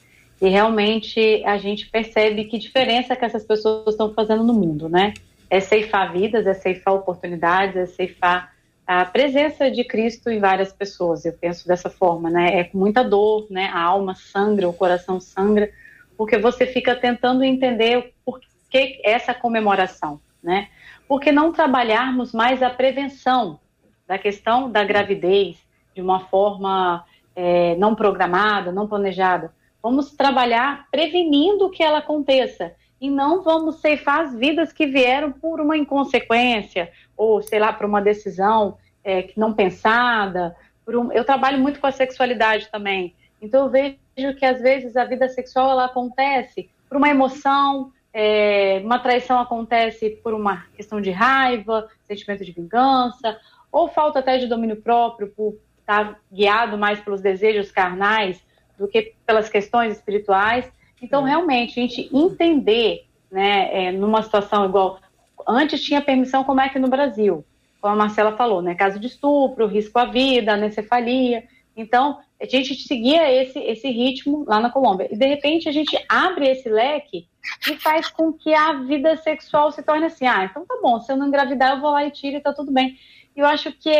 [0.41, 5.13] e realmente a gente percebe que diferença que essas pessoas estão fazendo no mundo, né?
[5.49, 8.51] É ceifar vidas, é ceifar oportunidades, é ceifar
[8.87, 11.25] a presença de Cristo em várias pessoas.
[11.25, 12.59] Eu penso dessa forma, né?
[12.59, 13.69] É com muita dor, né?
[13.71, 15.71] A alma sangra, o coração sangra,
[16.17, 20.69] porque você fica tentando entender por que essa comemoração, né?
[21.07, 23.59] Por que não trabalharmos mais a prevenção
[24.07, 25.57] da questão da gravidez
[25.93, 29.53] de uma forma é, não programada, não planejada?
[29.81, 35.59] Vamos trabalhar prevenindo que ela aconteça e não vamos ceifar as vidas que vieram por
[35.59, 40.55] uma inconsequência ou, sei lá, por uma decisão é, não pensada.
[40.87, 41.11] Um...
[41.11, 45.27] eu trabalho muito com a sexualidade também, então eu vejo que às vezes a vida
[45.29, 51.87] sexual ela acontece por uma emoção, é, uma traição acontece por uma questão de raiva,
[52.07, 53.39] sentimento de vingança,
[53.71, 58.41] ou falta até de domínio próprio, por estar guiado mais pelos desejos carnais
[58.77, 60.71] do que pelas questões espirituais.
[61.01, 64.99] Então, realmente, a gente entender, né, é, numa situação igual.
[65.47, 67.43] Antes tinha permissão, como é que no Brasil?
[67.79, 68.75] Como a Marcela falou, né?
[68.75, 71.43] Caso de estupro, risco à vida, anencefalia.
[71.75, 75.07] Então, a gente seguia esse, esse ritmo lá na Colômbia.
[75.11, 77.27] E, de repente, a gente abre esse leque
[77.69, 81.11] e faz com que a vida sexual se torne assim: ah, então tá bom, se
[81.11, 82.97] eu não engravidar, eu vou lá e tiro e tá tudo bem.
[83.35, 83.91] E eu acho que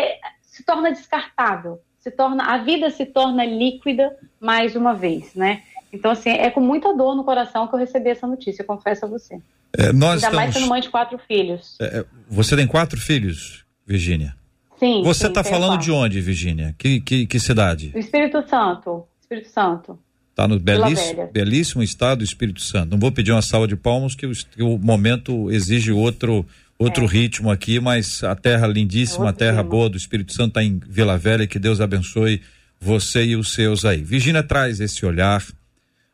[0.62, 5.62] se torna descartável se torna, a vida se torna líquida mais uma vez, né?
[5.94, 9.08] Então, assim, é com muita dor no coração que eu recebi essa notícia, confesso a
[9.08, 9.40] você.
[9.78, 10.36] É, nós Ainda estamos...
[10.36, 11.78] mais sendo mãe de quatro filhos.
[11.80, 14.36] É, é você tem quatro filhos, Virgínia?
[14.78, 15.04] Sim.
[15.04, 16.74] Você está falando de onde, Virgínia?
[16.78, 17.90] Que, que, que cidade?
[17.90, 19.06] Do Espírito Santo.
[19.22, 20.00] Espírito Santo.
[20.32, 22.90] Está no belíssimo, belíssimo estado do Espírito Santo.
[22.90, 26.44] Não vou pedir uma salva de palmas, que o, que o momento exige outro
[26.82, 27.08] outro é.
[27.08, 30.80] ritmo aqui, mas a terra lindíssima, é a terra boa do Espírito Santo está em
[30.88, 32.42] Vila Velha, que Deus abençoe
[32.80, 34.02] você e os seus aí.
[34.02, 35.44] Virgínia traz esse olhar.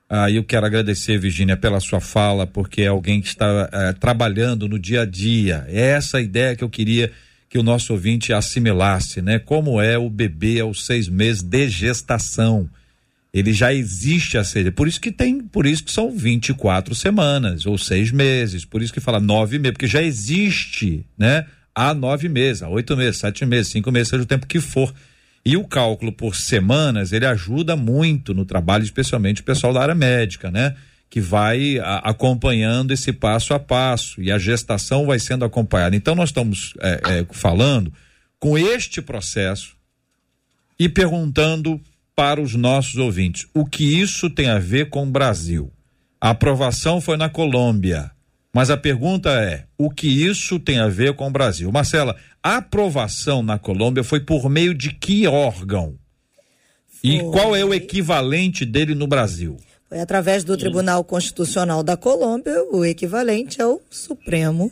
[0.09, 4.68] Ah, eu quero agradecer, Virgínia, pela sua fala, porque é alguém que está eh, trabalhando
[4.68, 5.65] no dia a dia.
[5.68, 7.11] É essa ideia que eu queria
[7.49, 9.39] que o nosso ouvinte assimilasse, né?
[9.39, 12.70] Como é o bebê aos seis meses de gestação
[13.34, 14.71] ele já existe a ser.
[14.71, 18.65] Por isso que tem, por isso que são 24 semanas ou seis meses.
[18.65, 21.45] Por isso que fala nove meses, porque já existe, né?
[21.75, 24.91] Há nove meses, há oito meses, sete meses, cinco meses, seja o tempo que for.
[25.45, 29.95] E o cálculo por semanas, ele ajuda muito no trabalho, especialmente o pessoal da área
[29.95, 30.75] médica, né?
[31.09, 35.95] Que vai a, acompanhando esse passo a passo e a gestação vai sendo acompanhada.
[35.95, 37.93] Então, nós estamos é, é, falando
[38.39, 39.75] com este processo
[40.80, 41.80] e perguntando
[42.18, 43.45] para os nossos ouvintes.
[43.53, 45.72] O que isso tem a ver com o Brasil?
[46.20, 48.09] A aprovação foi na Colômbia.
[48.51, 51.72] Mas a pergunta é: o que isso tem a ver com o Brasil?
[51.72, 55.93] Marcela, a aprovação na Colômbia foi por meio de que órgão?
[56.88, 57.11] Foi.
[57.11, 59.57] E qual é o equivalente dele no Brasil?
[59.88, 64.72] Foi através do Tribunal Constitucional da Colômbia, o equivalente ao Supremo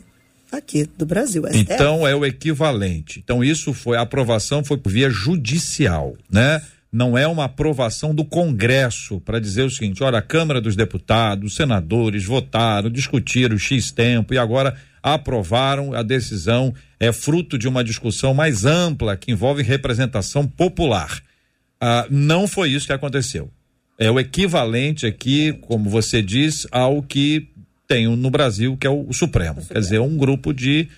[0.50, 1.44] aqui do Brasil.
[1.46, 1.60] STF.
[1.60, 3.20] Então é o equivalente.
[3.22, 6.60] Então isso foi a aprovação foi por via judicial, né?
[6.92, 11.54] Não é uma aprovação do Congresso para dizer o seguinte: olha, a Câmara dos Deputados,
[11.54, 16.74] senadores votaram, discutiram X tempo e agora aprovaram a decisão.
[16.98, 21.20] É fruto de uma discussão mais ampla que envolve representação popular.
[21.80, 23.50] Ah, não foi isso que aconteceu.
[23.98, 27.48] É o equivalente aqui, como você diz, ao que
[27.86, 29.64] tem no Brasil, que é o, Supremo.
[29.64, 30.88] Quer dizer, um grupo de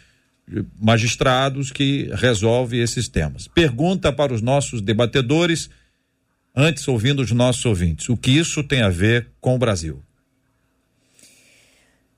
[0.81, 3.47] magistrados que resolve esses temas.
[3.49, 5.69] Pergunta para os nossos debatedores
[6.55, 10.03] antes ouvindo os nossos ouvintes, o que isso tem a ver com o Brasil?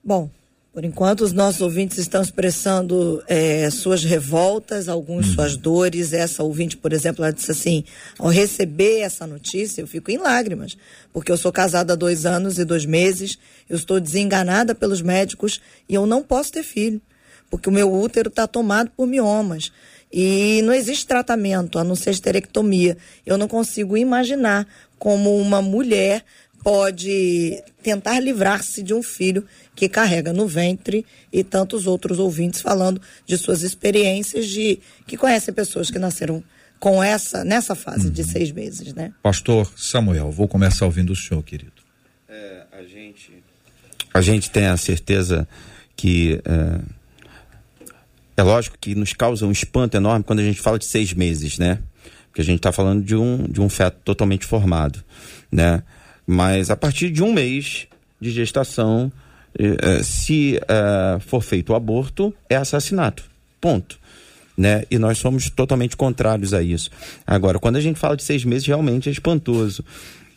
[0.02, 0.30] Bom,
[0.72, 5.34] por enquanto os nossos ouvintes estão expressando é, suas revoltas, alguns hum.
[5.34, 6.12] suas dores.
[6.12, 7.84] Essa ouvinte, por exemplo, ela disse assim:
[8.18, 10.76] ao receber essa notícia, eu fico em lágrimas,
[11.12, 13.36] porque eu sou casada há dois anos e dois meses,
[13.68, 17.02] eu estou desenganada pelos médicos e eu não posso ter filho,
[17.50, 19.72] porque o meu útero está tomado por miomas.
[20.12, 22.96] E não existe tratamento, a não ser esterectomia.
[23.26, 24.66] Eu não consigo imaginar
[24.98, 26.24] como uma mulher
[26.62, 33.00] pode tentar livrar-se de um filho que carrega no ventre e tantos outros ouvintes falando
[33.26, 36.42] de suas experiências de que conhecem pessoas que nasceram
[36.78, 38.12] com essa nessa fase uhum.
[38.12, 39.12] de seis meses, né?
[39.22, 41.72] Pastor Samuel, vou começar ouvindo o senhor, querido.
[42.28, 43.42] É, a gente
[44.12, 45.48] a gente tem a certeza
[45.96, 46.99] que é
[48.40, 51.58] é lógico que nos causa um espanto enorme quando a gente fala de seis meses,
[51.58, 51.78] né?
[52.28, 55.02] Porque a gente está falando de um, de um feto totalmente formado,
[55.50, 55.82] né?
[56.26, 57.86] Mas a partir de um mês
[58.20, 59.12] de gestação,
[59.58, 63.24] eh, se eh, for feito o aborto, é assassinato.
[63.60, 63.98] Ponto.
[64.56, 64.84] Né?
[64.90, 66.90] E nós somos totalmente contrários a isso.
[67.26, 69.84] Agora, quando a gente fala de seis meses, realmente é espantoso.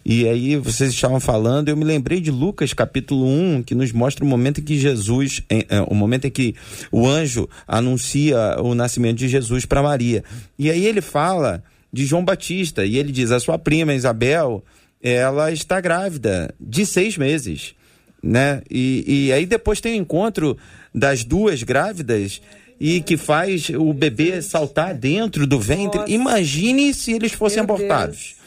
[0.05, 4.25] E aí vocês estavam falando, eu me lembrei de Lucas capítulo 1, que nos mostra
[4.25, 6.55] o momento em que Jesus, em, é, o momento em que
[6.91, 10.23] o anjo anuncia o nascimento de Jesus para Maria.
[10.59, 14.61] E aí ele fala de João Batista, e ele diz: a sua prima Isabel,
[15.01, 17.73] ela está grávida de seis meses.
[18.21, 18.61] Né?
[18.69, 20.57] E, e aí depois tem o encontro
[20.93, 22.41] das duas grávidas
[22.79, 25.99] e que faz o bebê saltar dentro do ventre.
[25.99, 26.11] Nossa.
[26.11, 28.35] Imagine se eles fossem Meu abortados.
[28.35, 28.42] Deus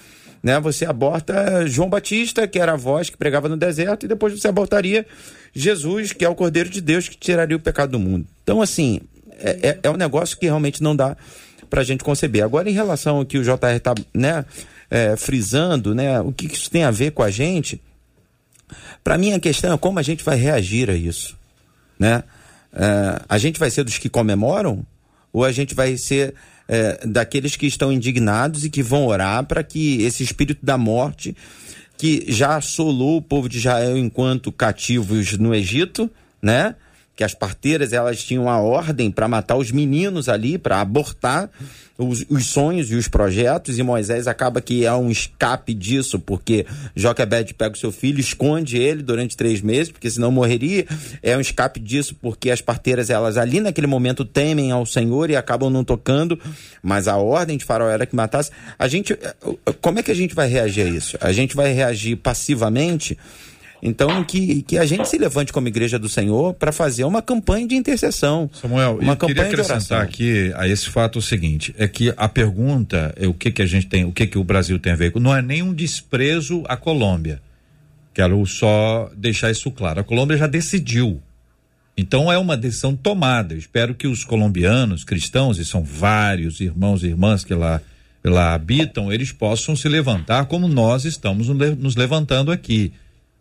[0.46, 0.60] né?
[0.60, 4.46] Você aborta João Batista, que era a voz que pregava no deserto, e depois você
[4.46, 5.04] abortaria
[5.52, 8.24] Jesus, que é o Cordeiro de Deus que tiraria o pecado do mundo.
[8.44, 9.00] Então, assim,
[9.40, 11.16] é, é, é um negócio que realmente não dá
[11.68, 12.44] para a gente conceber.
[12.44, 14.44] Agora, em relação ao que o JR está né,
[14.88, 17.82] é, frisando, né, o que isso tem a ver com a gente,
[19.02, 21.36] para mim a questão é como a gente vai reagir a isso.
[21.98, 22.22] Né?
[22.72, 24.86] É, a gente vai ser dos que comemoram
[25.32, 26.34] ou a gente vai ser
[26.68, 31.36] é, daqueles que estão indignados e que vão orar para que esse espírito da morte,
[31.96, 36.10] que já assolou o povo de Israel enquanto cativos no Egito,
[36.42, 36.74] né?
[37.16, 41.50] que as parteiras elas tinham a ordem para matar os meninos ali, para abortar
[41.98, 46.66] os, os, sonhos e os projetos, e Moisés acaba que é um escape disso, porque
[46.94, 50.86] Joquebed pega o seu filho, esconde ele durante três meses, porque senão morreria.
[51.22, 55.36] É um escape disso, porque as parteiras, elas ali naquele momento temem ao Senhor e
[55.36, 56.38] acabam não tocando,
[56.82, 58.50] mas a ordem de Faraó era que matasse.
[58.78, 59.16] A gente,
[59.80, 61.18] como é que a gente vai reagir a isso?
[61.20, 63.16] A gente vai reagir passivamente
[63.82, 67.66] então, que, que a gente se levante como igreja do Senhor para fazer uma campanha
[67.66, 68.50] de intercessão.
[68.52, 73.14] Samuel, uma campanha queria acrescentar aqui a esse fato o seguinte: é que a pergunta
[73.16, 75.12] é o que que a gente tem, o que que o Brasil tem a ver
[75.12, 77.40] com, não é nenhum desprezo à Colômbia.
[78.14, 80.00] Quero só deixar isso claro.
[80.00, 81.20] A Colômbia já decidiu.
[81.98, 83.54] Então é uma decisão tomada.
[83.54, 87.80] Eu espero que os colombianos cristãos, e são vários irmãos e irmãs que lá,
[88.24, 92.92] lá habitam, eles possam se levantar como nós estamos nos levantando aqui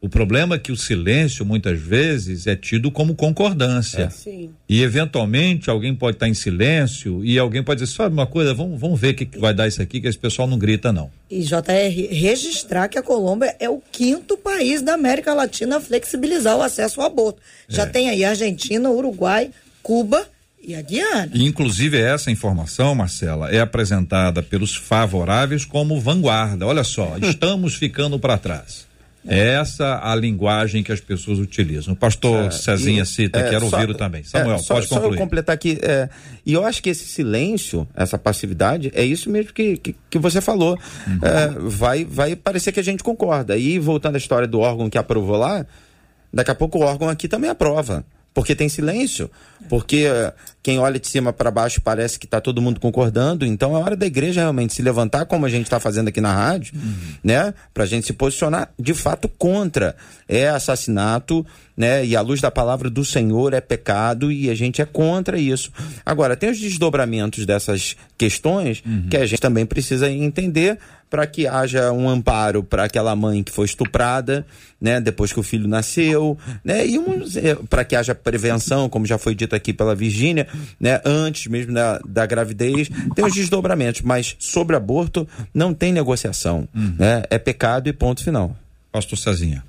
[0.06, 4.14] o problema é que o silêncio, muitas vezes, é tido como concordância.
[4.28, 4.48] É.
[4.70, 8.80] E, eventualmente, alguém pode estar em silêncio e alguém pode dizer: sabe uma coisa, vamos,
[8.80, 11.10] vamos ver o que, que vai dar isso aqui, que esse pessoal não grita, não.
[11.28, 16.56] E, JR, registrar que a Colômbia é o quinto país da América Latina a flexibilizar
[16.56, 17.42] o acesso ao aborto.
[17.68, 17.88] Já é.
[17.88, 19.50] tem aí Argentina, Uruguai,
[19.82, 20.24] Cuba
[20.64, 21.32] e a Guiana.
[21.34, 26.68] Inclusive, essa informação, Marcela, é apresentada pelos favoráveis como vanguarda.
[26.68, 28.86] Olha só, estamos ficando para trás.
[29.28, 31.94] É essa a linguagem que as pessoas utilizam.
[31.94, 34.24] O pastor é, Cezinha e, cita, é, quero ouvir também.
[34.24, 35.10] Samuel, é, só, pode concluir.
[35.10, 36.10] Só eu completar aqui, é,
[36.46, 40.42] e eu acho que esse silêncio, essa passividade, é isso mesmo que, que, que você
[40.42, 40.78] falou.
[41.08, 41.20] Uhum.
[41.24, 43.58] É, vai, vai parecer que a gente concorda.
[43.58, 45.66] E voltando à história do órgão que aprovou lá,
[46.32, 48.06] daqui a pouco o órgão aqui também aprova
[48.36, 49.32] porque tem silêncio,
[49.70, 50.06] porque
[50.66, 53.96] quem olha de cima para baixo parece que está todo mundo concordando, então é hora
[53.96, 56.96] da igreja realmente se levantar, como a gente está fazendo aqui na rádio, uhum.
[57.24, 59.96] né, para a gente se posicionar de fato contra.
[60.28, 61.46] É assassinato,
[61.78, 65.38] né, e a luz da palavra do Senhor é pecado e a gente é contra
[65.38, 65.72] isso.
[66.04, 69.08] Agora, tem os desdobramentos dessas questões uhum.
[69.08, 73.52] que a gente também precisa entender para que haja um amparo para aquela mãe que
[73.52, 74.46] foi estuprada,
[74.82, 79.06] né, depois que o filho nasceu, né, e um, é, para que haja prevenção, como
[79.06, 80.48] já foi dito aqui pela Virgínia,
[80.80, 86.68] né, antes mesmo da, da gravidez, tem os desdobramentos, mas sobre aborto não tem negociação,
[86.76, 86.96] uhum.
[86.98, 88.56] né, é pecado e ponto final.
[88.92, 89.64] Pastor Cezinha.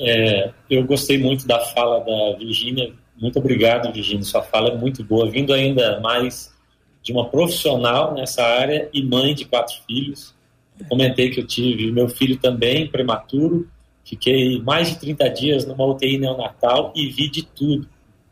[0.00, 2.92] É, eu gostei muito da fala da Virgínia.
[3.20, 4.22] Muito obrigado, Virgínia.
[4.22, 5.28] Sua fala é muito boa.
[5.28, 6.54] Vindo ainda mais
[7.02, 10.34] de uma profissional nessa área e mãe de quatro filhos.
[10.78, 13.68] Eu comentei que eu tive meu filho também prematuro,
[14.04, 17.88] fiquei mais de 30 dias numa UTI neonatal e vi de tudo.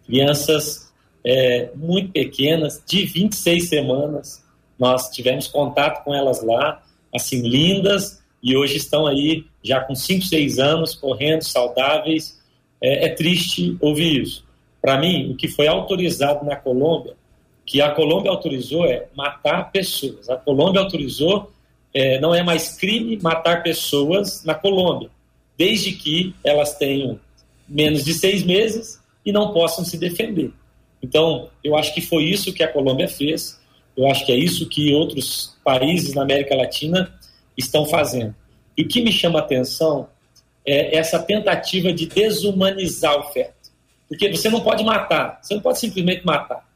[0.07, 0.93] Crianças
[1.25, 4.45] é, muito pequenas, de 26 semanas,
[4.79, 6.83] nós tivemos contato com elas lá,
[7.15, 12.41] assim, lindas, e hoje estão aí já com 5, 6 anos, correndo, saudáveis.
[12.81, 14.45] É, é triste ouvir isso.
[14.81, 17.15] Para mim, o que foi autorizado na Colômbia
[17.67, 20.31] que a Colômbia autorizou é matar pessoas.
[20.31, 21.51] A Colômbia autorizou,
[21.93, 25.11] é, não é mais crime matar pessoas na Colômbia,
[25.59, 27.19] desde que elas tenham
[27.69, 30.53] menos de seis meses e não possam se defender.
[31.03, 33.61] Então, eu acho que foi isso que a Colômbia fez,
[33.97, 37.13] eu acho que é isso que outros países na América Latina
[37.57, 38.35] estão fazendo.
[38.77, 40.09] E o que me chama a atenção
[40.65, 43.55] é essa tentativa de desumanizar o feto.
[44.09, 46.67] Porque você não pode matar, você não pode simplesmente matar.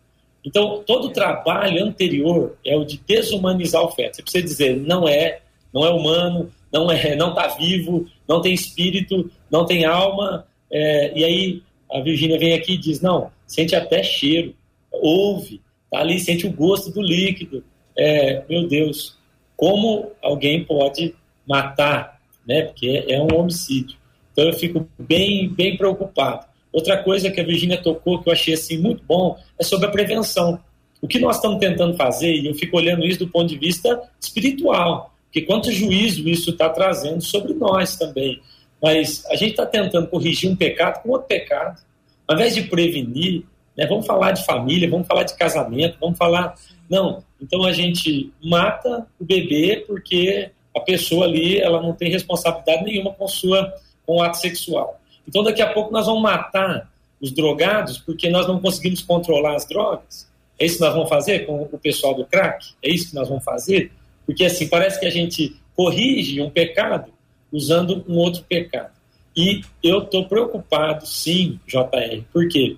[0.45, 4.17] Então, todo o trabalho anterior é o de desumanizar o feto.
[4.17, 5.41] Você precisa dizer, não é,
[5.73, 10.47] não é humano, não é, não está vivo, não tem espírito, não tem alma.
[10.71, 11.63] É, e aí
[11.93, 14.55] a Virgínia vem aqui e diz: não, sente até cheiro,
[14.93, 15.61] ouve,
[15.91, 17.65] tá ali, sente o gosto do líquido.
[17.97, 19.17] É, meu Deus,
[19.57, 21.15] como alguém pode
[21.47, 22.63] matar, né?
[22.63, 23.99] Porque é, é um homicídio.
[24.33, 26.47] Então eu fico bem, bem preocupado.
[26.73, 29.91] Outra coisa que a Virgínia tocou que eu achei assim muito bom é sobre a
[29.91, 30.61] prevenção.
[31.03, 34.01] O que nós estamos tentando fazer, e eu fico olhando isso do ponto de vista
[34.21, 38.41] espiritual, porque quanto juízo isso está trazendo sobre nós também.
[38.83, 41.81] Mas a gente está tentando corrigir um pecado com outro pecado.
[42.27, 43.45] Ao invés de prevenir,
[43.77, 46.55] né, vamos falar de família, vamos falar de casamento, vamos falar.
[46.89, 52.85] Não, então a gente mata o bebê porque a pessoa ali ela não tem responsabilidade
[52.85, 53.73] nenhuma com, sua,
[54.07, 55.01] com o ato sexual.
[55.27, 59.67] Então daqui a pouco nós vamos matar os drogados porque nós não conseguimos controlar as
[59.67, 60.31] drogas.
[60.59, 62.75] É isso que nós vamos fazer com o pessoal do crack?
[62.83, 63.93] É isso que nós vamos fazer?
[64.27, 67.13] Porque assim, parece que a gente corrige um pecado
[67.53, 68.93] usando um outro pecado.
[69.37, 72.77] E eu estou preocupado, sim, JR, porque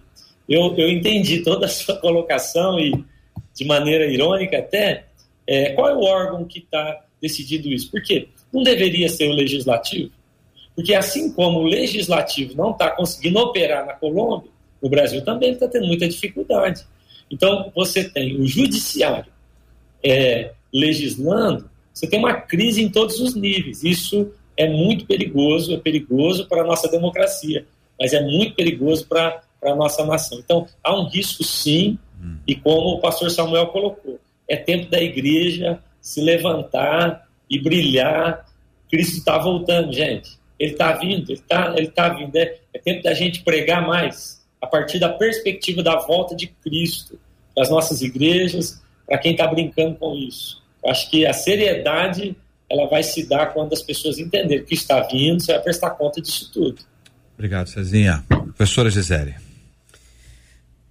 [0.49, 2.93] eu, eu entendi toda a sua colocação e,
[3.55, 5.07] de maneira irônica até,
[5.47, 7.91] é, qual é o órgão que está decidindo isso?
[7.91, 8.29] Por quê?
[8.53, 10.11] Não deveria ser o legislativo?
[10.75, 14.51] Porque assim como o legislativo não está conseguindo operar na Colômbia,
[14.81, 16.85] o Brasil também está tendo muita dificuldade.
[17.31, 19.33] Então, você tem o judiciário
[20.03, 23.85] é, legislando, você tem uma crise em todos os níveis.
[23.85, 27.67] Isso é muito perigoso, é perigoso para a nossa democracia,
[27.99, 30.39] mas é muito perigoso para a nossa nação.
[30.39, 32.37] Então, há um risco sim, hum.
[32.47, 38.47] e como o pastor Samuel colocou, é tempo da igreja se levantar e brilhar.
[38.91, 40.39] Cristo está voltando, gente.
[40.59, 42.37] Ele está vindo, ele está ele tá vindo.
[42.37, 47.19] É, é tempo da gente pregar mais a partir da perspectiva da volta de Cristo,
[47.53, 50.63] para as nossas igrejas, para quem está brincando com isso.
[50.83, 52.37] Eu acho que a seriedade
[52.73, 56.23] ela vai se dar quando as pessoas entenderem que está vindo, você vai prestar conta
[56.23, 56.81] disso tudo.
[57.35, 58.25] Obrigado, Cezinha.
[58.29, 59.35] Professora Gisele.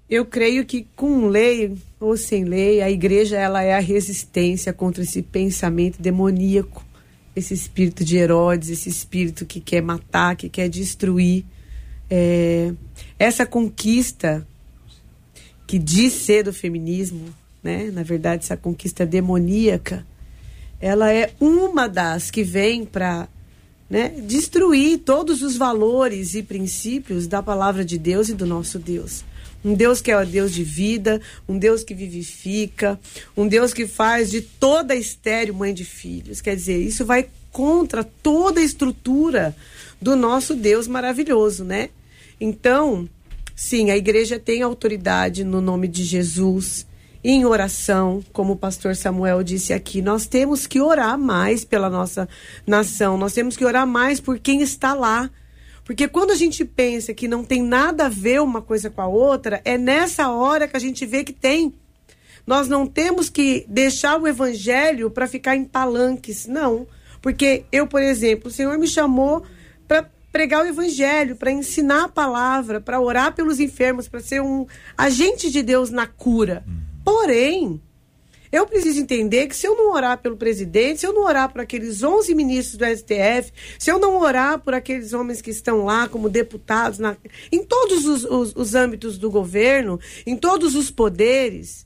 [0.08, 5.02] Eu creio que com lei ou sem lei, a igreja ela é a resistência contra
[5.02, 6.86] esse pensamento demoníaco,
[7.36, 11.46] esse espírito de Herodes, esse espírito que quer matar, que quer destruir.
[12.10, 12.74] É,
[13.18, 14.46] essa conquista
[15.66, 17.90] que diz ser do feminismo, né?
[17.92, 20.06] Na verdade, essa conquista demoníaca,
[20.82, 23.30] ela é uma das que vem para
[23.90, 29.24] né, destruir todos os valores e princípios da palavra de Deus e do nosso Deus.
[29.64, 33.00] Um Deus que é o Deus de vida, um Deus que vivifica,
[33.38, 36.42] um Deus que faz de toda estéreo mãe de filhos.
[36.42, 39.56] Quer dizer, isso vai contra toda a estrutura
[40.02, 41.90] do nosso Deus maravilhoso, né?
[42.40, 43.08] Então,
[43.56, 46.88] sim, a igreja tem autoridade no nome de Jesus,
[47.24, 52.28] em oração, como o pastor Samuel disse aqui, nós temos que orar mais pela nossa
[52.66, 55.30] nação, nós temos que orar mais por quem está lá.
[55.84, 59.08] Porque quando a gente pensa que não tem nada a ver uma coisa com a
[59.08, 61.74] outra, é nessa hora que a gente vê que tem.
[62.46, 66.88] Nós não temos que deixar o evangelho para ficar em palanques, não.
[67.22, 69.44] Porque eu, por exemplo, o Senhor me chamou
[69.88, 74.66] para pregar o evangelho, para ensinar a palavra, para orar pelos enfermos, para ser um
[74.98, 76.64] agente de Deus na cura.
[77.04, 77.82] Porém,
[78.52, 81.62] eu preciso entender que se eu não orar pelo presidente, se eu não orar por
[81.62, 86.10] aqueles 11 ministros do STF, se eu não orar por aqueles homens que estão lá
[86.10, 87.16] como deputados, na,
[87.50, 91.86] em todos os, os, os âmbitos do governo, em todos os poderes,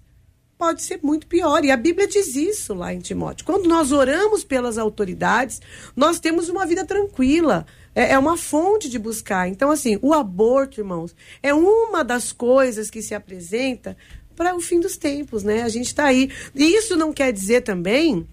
[0.57, 1.63] pode ser muito pior.
[1.63, 3.45] E a Bíblia diz isso lá em Timóteo.
[3.45, 5.61] Quando nós oramos pelas autoridades,
[5.95, 7.65] nós temos uma vida tranquila.
[7.93, 9.47] É, é uma fonte de buscar.
[9.47, 13.95] Então, assim, o aborto, irmãos, é uma das coisas que se apresenta
[14.35, 15.63] para o fim dos tempos, né?
[15.63, 16.29] A gente está aí.
[16.53, 18.27] E isso não quer dizer também.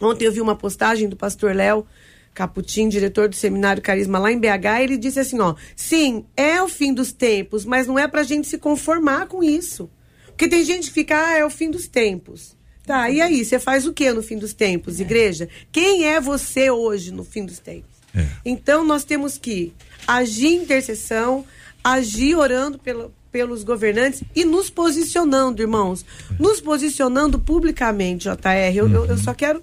[0.00, 1.86] Ontem eu vi uma postagem do pastor Léo
[2.34, 6.68] Caputim, diretor do Seminário Carisma lá em BH, ele disse assim, ó, sim, é o
[6.68, 9.88] fim dos tempos, mas não é para a gente se conformar com isso.
[10.26, 12.56] Porque tem gente que fica, ah, é o fim dos tempos.
[12.84, 15.48] Tá, e aí, você faz o que no fim dos tempos, igreja?
[15.72, 17.96] Quem é você hoje no fim dos tempos?
[18.14, 18.26] É.
[18.44, 19.72] Então, nós temos que
[20.06, 21.46] agir em intercessão,
[21.82, 26.06] agir orando pelo, pelos governantes e nos posicionando, irmãos.
[26.38, 28.76] Nos posicionando publicamente, JR.
[28.76, 29.60] Eu, eu, eu só quero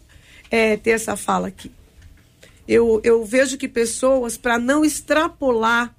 [0.52, 1.72] é, ter essa fala aqui.
[2.68, 5.96] Eu, eu vejo que pessoas, para não extrapolar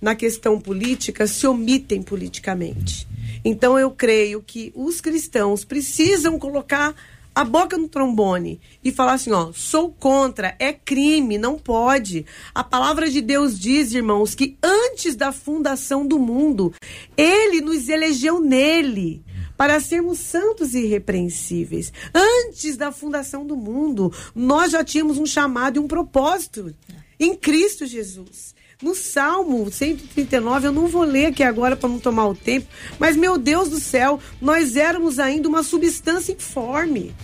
[0.00, 3.08] na questão política, se omitem politicamente.
[3.44, 6.94] Então eu creio que os cristãos precisam colocar
[7.34, 12.26] a boca no trombone e falar assim, ó, sou contra, é crime, não pode.
[12.54, 16.72] A palavra de Deus diz, irmãos, que antes da fundação do mundo,
[17.16, 19.24] ele nos elegeu nele
[19.56, 21.92] para sermos santos e irrepreensíveis.
[22.14, 26.74] Antes da fundação do mundo, nós já tínhamos um chamado e um propósito
[27.18, 28.54] em Cristo Jesus.
[28.82, 32.66] No Salmo 139, eu não vou ler aqui agora para não tomar o tempo,
[32.98, 37.14] mas meu Deus do céu, nós éramos ainda uma substância informe.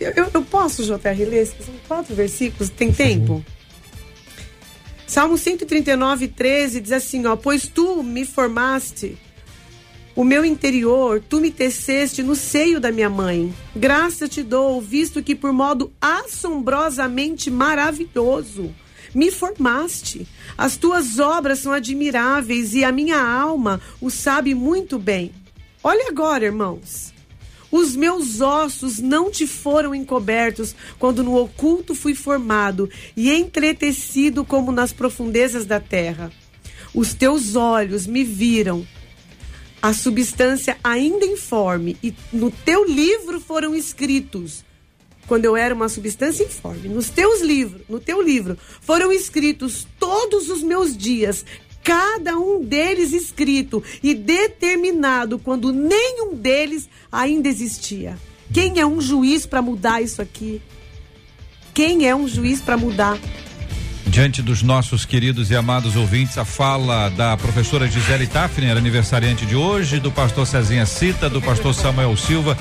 [0.00, 1.46] Eu, eu, eu posso, JR, ler?
[1.46, 3.44] São quatro versículos, tem tempo?
[5.06, 9.18] Salmo 139, 13 diz assim: ó, Pois tu me formaste
[10.16, 13.54] o meu interior, tu me teceste no seio da minha mãe.
[13.76, 18.74] Graça te dou, visto que por modo assombrosamente maravilhoso
[19.14, 20.26] me formaste.
[20.56, 25.32] As tuas obras são admiráveis e a minha alma o sabe muito bem.
[25.82, 27.12] Olha agora, irmãos.
[27.70, 34.72] Os meus ossos não te foram encobertos quando no oculto fui formado e entretecido como
[34.72, 36.32] nas profundezas da terra.
[36.92, 38.84] Os teus olhos me viram,
[39.80, 44.64] a substância ainda informe, e no teu livro foram escritos
[45.30, 46.88] quando eu era uma substância informe.
[46.88, 51.44] Nos teus livros, no teu livro, foram escritos todos os meus dias,
[51.84, 58.18] cada um deles escrito e determinado quando nenhum deles ainda existia.
[58.52, 60.60] Quem é um juiz para mudar isso aqui?
[61.72, 63.16] Quem é um juiz para mudar?
[64.10, 69.54] Diante dos nossos queridos e amados ouvintes, a fala da professora Gisele Tafner, aniversariante de
[69.54, 72.58] hoje, do pastor Cezinha Cita, do pastor Samuel Silva.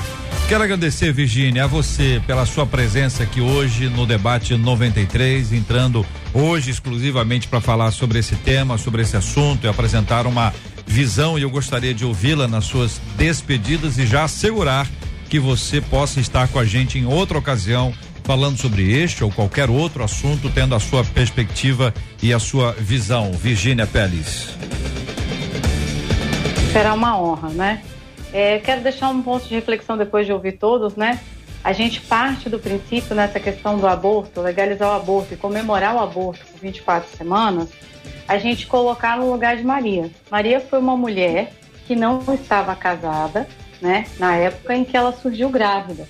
[0.48, 6.70] Quero agradecer, Virginia, a você pela sua presença aqui hoje no debate 93, entrando hoje
[6.70, 10.54] exclusivamente para falar sobre esse tema, sobre esse assunto e apresentar uma
[10.86, 14.88] visão e eu gostaria de ouvi-la nas suas despedidas e já assegurar
[15.28, 17.92] que você possa estar com a gente em outra ocasião
[18.30, 23.32] falando sobre este ou qualquer outro assunto, tendo a sua perspectiva e a sua visão.
[23.32, 24.56] Virgínia Pérez.
[26.72, 27.82] Será uma honra, né?
[28.32, 31.20] É, quero deixar um ponto de reflexão depois de ouvir todos, né?
[31.64, 36.00] A gente parte do princípio nessa questão do aborto, legalizar o aborto e comemorar o
[36.00, 37.70] aborto por 24 semanas,
[38.28, 40.12] a gente colocar no lugar de Maria.
[40.30, 41.52] Maria foi uma mulher
[41.88, 43.48] que não estava casada,
[43.82, 44.06] né?
[44.20, 46.08] Na época em que ela surgiu grávida.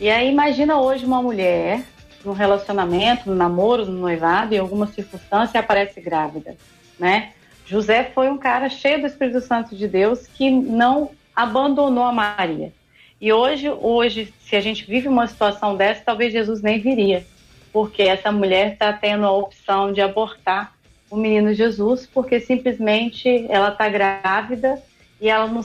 [0.00, 1.84] E aí imagina hoje uma mulher
[2.24, 6.56] num relacionamento, no namoro, no noivado, em alguma circunstância aparece grávida,
[6.98, 7.32] né?
[7.66, 12.72] José foi um cara cheio do Espírito Santo de Deus que não abandonou a Maria.
[13.20, 17.26] E hoje, hoje, se a gente vive uma situação dessa, talvez Jesus nem viria,
[17.70, 20.72] porque essa mulher está tendo a opção de abortar
[21.10, 24.82] o menino Jesus, porque simplesmente ela está grávida
[25.20, 25.62] e ela não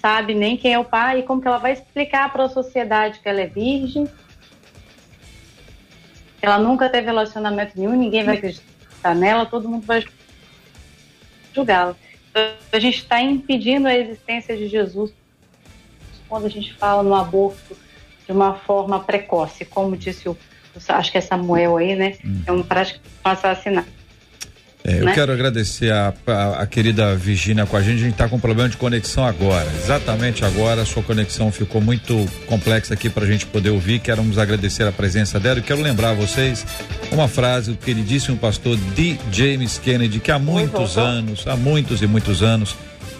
[0.00, 3.20] sabe nem quem é o pai e como que ela vai explicar para a sociedade
[3.20, 4.08] que ela é virgem,
[6.42, 10.04] ela nunca teve relacionamento nenhum, ninguém vai acreditar nela, todo mundo vai
[11.54, 11.94] julgá-la.
[12.30, 12.42] Então,
[12.72, 15.12] a gente está impedindo a existência de Jesus
[16.28, 17.76] quando a gente fala no aborto
[18.24, 20.38] de uma forma precoce, como disse o,
[20.88, 22.16] acho que é Samuel aí, né?
[22.24, 22.42] Hum.
[22.46, 23.99] É um prático assassinato.
[24.82, 25.14] É, eu né?
[25.14, 27.96] quero agradecer a, a, a, querida Virginia com a gente.
[27.96, 29.66] A gente está com um problema de conexão agora.
[29.82, 33.98] Exatamente agora, a sua conexão ficou muito complexa aqui para a gente poder ouvir.
[33.98, 36.64] Queremos agradecer a presença dela e quero lembrar a vocês
[37.12, 39.18] uma frase que ele disse um pastor D.
[39.30, 42.74] James Kennedy, que há muitos anos, há muitos e muitos anos,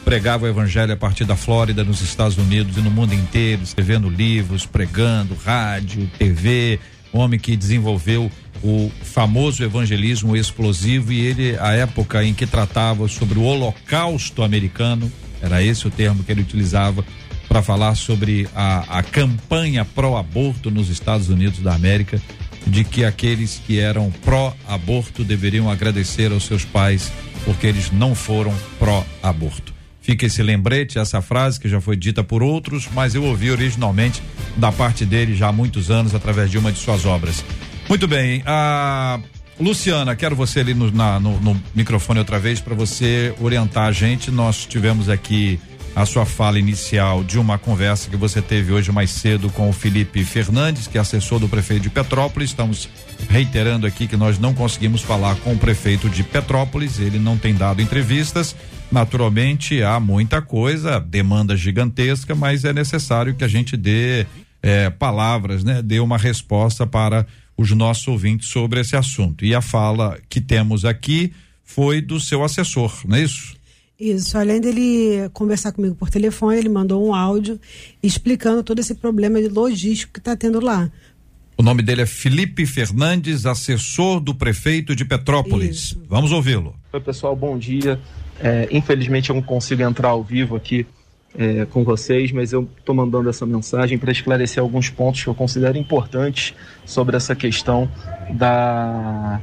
[0.04, 4.08] pregava o evangelho a partir da Flórida, nos Estados Unidos e no mundo inteiro, escrevendo
[4.08, 6.80] livros, pregando, rádio, TV,
[7.12, 8.30] homem que desenvolveu
[8.62, 15.10] o famoso evangelismo explosivo e ele, a época em que tratava sobre o holocausto americano,
[15.40, 17.04] era esse o termo que ele utilizava
[17.48, 22.20] para falar sobre a, a campanha pró-aborto nos Estados Unidos da América,
[22.66, 27.10] de que aqueles que eram pró-aborto deveriam agradecer aos seus pais
[27.44, 29.74] porque eles não foram pró-aborto.
[30.02, 34.22] Fica esse lembrete, essa frase que já foi dita por outros, mas eu ouvi originalmente
[34.56, 37.44] da parte dele já há muitos anos através de uma de suas obras.
[37.90, 38.40] Muito bem.
[38.46, 39.18] A
[39.58, 43.90] Luciana, quero você ali no, na, no, no microfone outra vez para você orientar a
[43.90, 44.30] gente.
[44.30, 45.58] Nós tivemos aqui
[45.96, 49.72] a sua fala inicial de uma conversa que você teve hoje mais cedo com o
[49.72, 52.50] Felipe Fernandes, que é assessor do prefeito de Petrópolis.
[52.50, 52.88] Estamos
[53.28, 57.56] reiterando aqui que nós não conseguimos falar com o prefeito de Petrópolis, ele não tem
[57.56, 58.54] dado entrevistas.
[58.92, 64.28] Naturalmente, há muita coisa, demanda gigantesca, mas é necessário que a gente dê
[64.62, 65.82] é, palavras, né?
[65.82, 67.26] Dê uma resposta para
[67.60, 69.44] os nossos ouvintes sobre esse assunto.
[69.44, 71.32] E a fala que temos aqui
[71.62, 73.54] foi do seu assessor, não é isso?
[73.98, 77.60] Isso, além dele conversar comigo por telefone, ele mandou um áudio
[78.02, 80.90] explicando todo esse problema logístico que está tendo lá.
[81.58, 85.76] O nome dele é Felipe Fernandes, assessor do prefeito de Petrópolis.
[85.76, 86.02] Isso.
[86.08, 86.74] Vamos ouvi-lo.
[86.94, 88.00] Oi, pessoal, bom dia.
[88.40, 90.86] É, infelizmente eu não consigo entrar ao vivo aqui
[91.38, 95.34] é, com vocês, mas eu estou mandando essa mensagem para esclarecer alguns pontos que eu
[95.34, 96.54] considero importantes
[96.84, 97.90] sobre essa questão
[98.30, 99.40] da,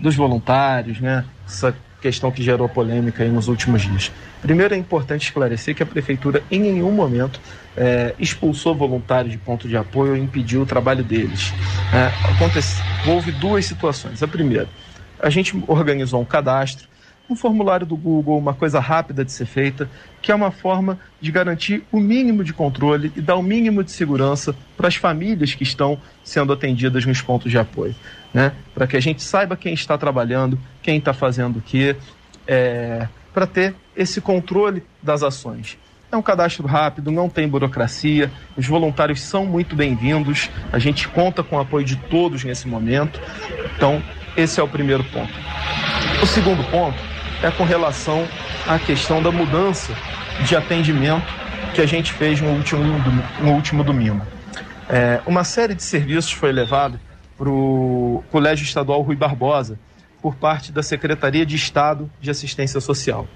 [0.00, 1.24] dos voluntários, né?
[1.46, 4.12] Essa questão que gerou polêmica nos últimos dias.
[4.40, 7.40] Primeiro, é importante esclarecer que a prefeitura em nenhum momento
[7.76, 11.52] é, expulsou voluntários de ponto de apoio ou impediu o trabalho deles.
[11.92, 14.22] É, acontece, houve duas situações.
[14.22, 14.68] A primeira,
[15.20, 16.88] a gente organizou um cadastro
[17.28, 19.88] um formulário do Google, uma coisa rápida de ser feita,
[20.22, 23.90] que é uma forma de garantir o mínimo de controle e dar o mínimo de
[23.90, 27.94] segurança para as famílias que estão sendo atendidas nos pontos de apoio.
[28.32, 28.52] Né?
[28.74, 31.96] Para que a gente saiba quem está trabalhando, quem está fazendo o quê,
[32.46, 35.78] é, para ter esse controle das ações.
[36.10, 41.42] É um cadastro rápido, não tem burocracia, os voluntários são muito bem-vindos, a gente conta
[41.42, 43.20] com o apoio de todos nesse momento.
[43.76, 44.02] Então,
[44.34, 45.32] esse é o primeiro ponto.
[46.22, 48.26] O segundo ponto é com relação
[48.66, 49.92] à questão da mudança
[50.44, 51.26] de atendimento
[51.74, 52.82] que a gente fez no último,
[53.40, 54.24] no último domingo.
[54.88, 56.98] É, uma série de serviços foi levado
[57.36, 59.78] para o Colégio Estadual Rui Barbosa
[60.20, 63.28] por parte da Secretaria de Estado de Assistência Social.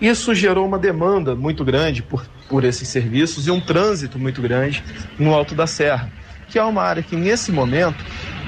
[0.00, 4.82] Isso gerou uma demanda muito grande por, por esses serviços e um trânsito muito grande
[5.18, 6.10] no Alto da Serra,
[6.48, 8.02] que é uma área que, nesse momento,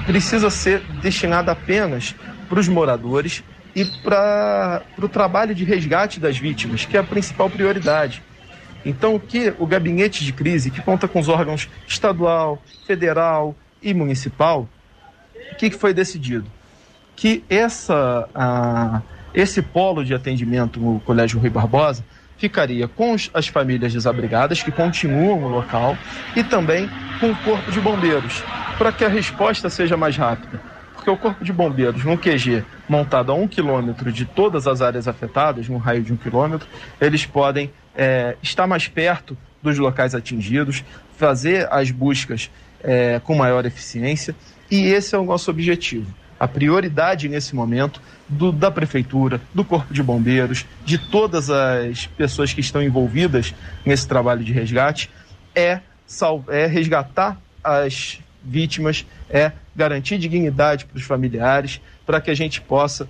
[0.05, 2.15] precisa ser destinada apenas
[2.49, 3.43] para os moradores
[3.75, 8.21] e para o trabalho de resgate das vítimas, que é a principal prioridade.
[8.85, 13.93] Então, o que o gabinete de crise, que conta com os órgãos estadual, federal e
[13.93, 14.67] municipal,
[15.51, 16.45] o que, que foi decidido?
[17.15, 19.01] Que essa, a,
[19.33, 22.03] esse polo de atendimento no Colégio Rui Barbosa
[22.37, 25.97] ficaria com as famílias desabrigadas, que continuam no local,
[26.35, 28.43] e também com o Corpo de Bombeiros,
[28.77, 30.72] para que a resposta seja mais rápida
[31.03, 35.05] porque o Corpo de Bombeiros, num QG montado a um quilômetro de todas as áreas
[35.05, 36.65] afetadas, num raio de um quilômetro,
[36.99, 40.81] eles podem é, estar mais perto dos locais atingidos,
[41.17, 42.49] fazer as buscas
[42.81, 44.33] é, com maior eficiência,
[44.71, 46.07] e esse é o nosso objetivo.
[46.39, 52.53] A prioridade nesse momento do, da Prefeitura, do Corpo de Bombeiros, de todas as pessoas
[52.53, 53.53] que estão envolvidas
[53.85, 55.09] nesse trabalho de resgate
[55.53, 55.81] é,
[56.49, 63.07] é resgatar as vítimas, é garantir dignidade para os familiares, para que a gente possa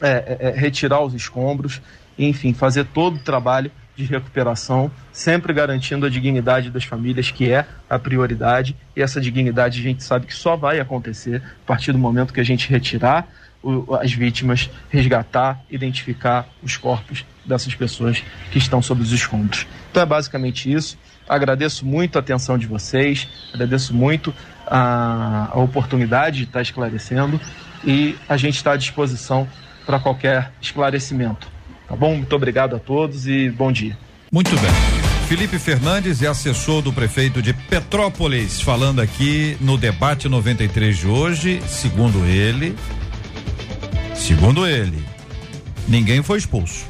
[0.00, 1.80] é, é, é, retirar os escombros,
[2.18, 7.66] enfim, fazer todo o trabalho de recuperação, sempre garantindo a dignidade das famílias, que é
[7.90, 11.98] a prioridade, e essa dignidade a gente sabe que só vai acontecer a partir do
[11.98, 13.28] momento que a gente retirar
[13.62, 19.66] o, as vítimas, resgatar, identificar os corpos dessas pessoas que estão sob os escombros.
[19.90, 20.96] Então é basicamente isso.
[21.28, 24.34] Agradeço muito a atenção de vocês, agradeço muito
[24.66, 27.40] a, a oportunidade de estar esclarecendo
[27.84, 29.48] e a gente está à disposição
[29.86, 31.48] para qualquer esclarecimento.
[31.88, 32.16] Tá bom?
[32.16, 33.96] Muito obrigado a todos e bom dia.
[34.30, 34.70] Muito bem.
[35.28, 41.62] Felipe Fernandes é assessor do prefeito de Petrópolis, falando aqui no debate 93 de hoje,
[41.66, 42.74] segundo ele,
[44.14, 45.04] segundo ele,
[45.86, 46.86] ninguém foi expulso.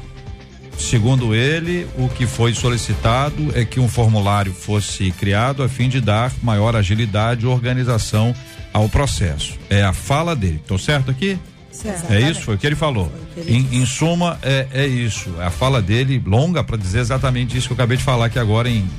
[0.79, 5.99] Segundo ele, o que foi solicitado é que um formulário fosse criado a fim de
[5.99, 8.33] dar maior agilidade e organização
[8.73, 9.59] ao processo.
[9.69, 10.61] É a fala dele.
[10.65, 11.37] Tô certo aqui?
[11.69, 12.11] Certo.
[12.11, 12.41] É isso?
[12.41, 13.11] Foi o que ele falou.
[13.33, 15.29] Que ele em, em, suma, é, é isso.
[15.39, 18.39] É a fala dele, longa, para dizer exatamente isso que eu acabei de falar aqui
[18.39, 18.89] agora em.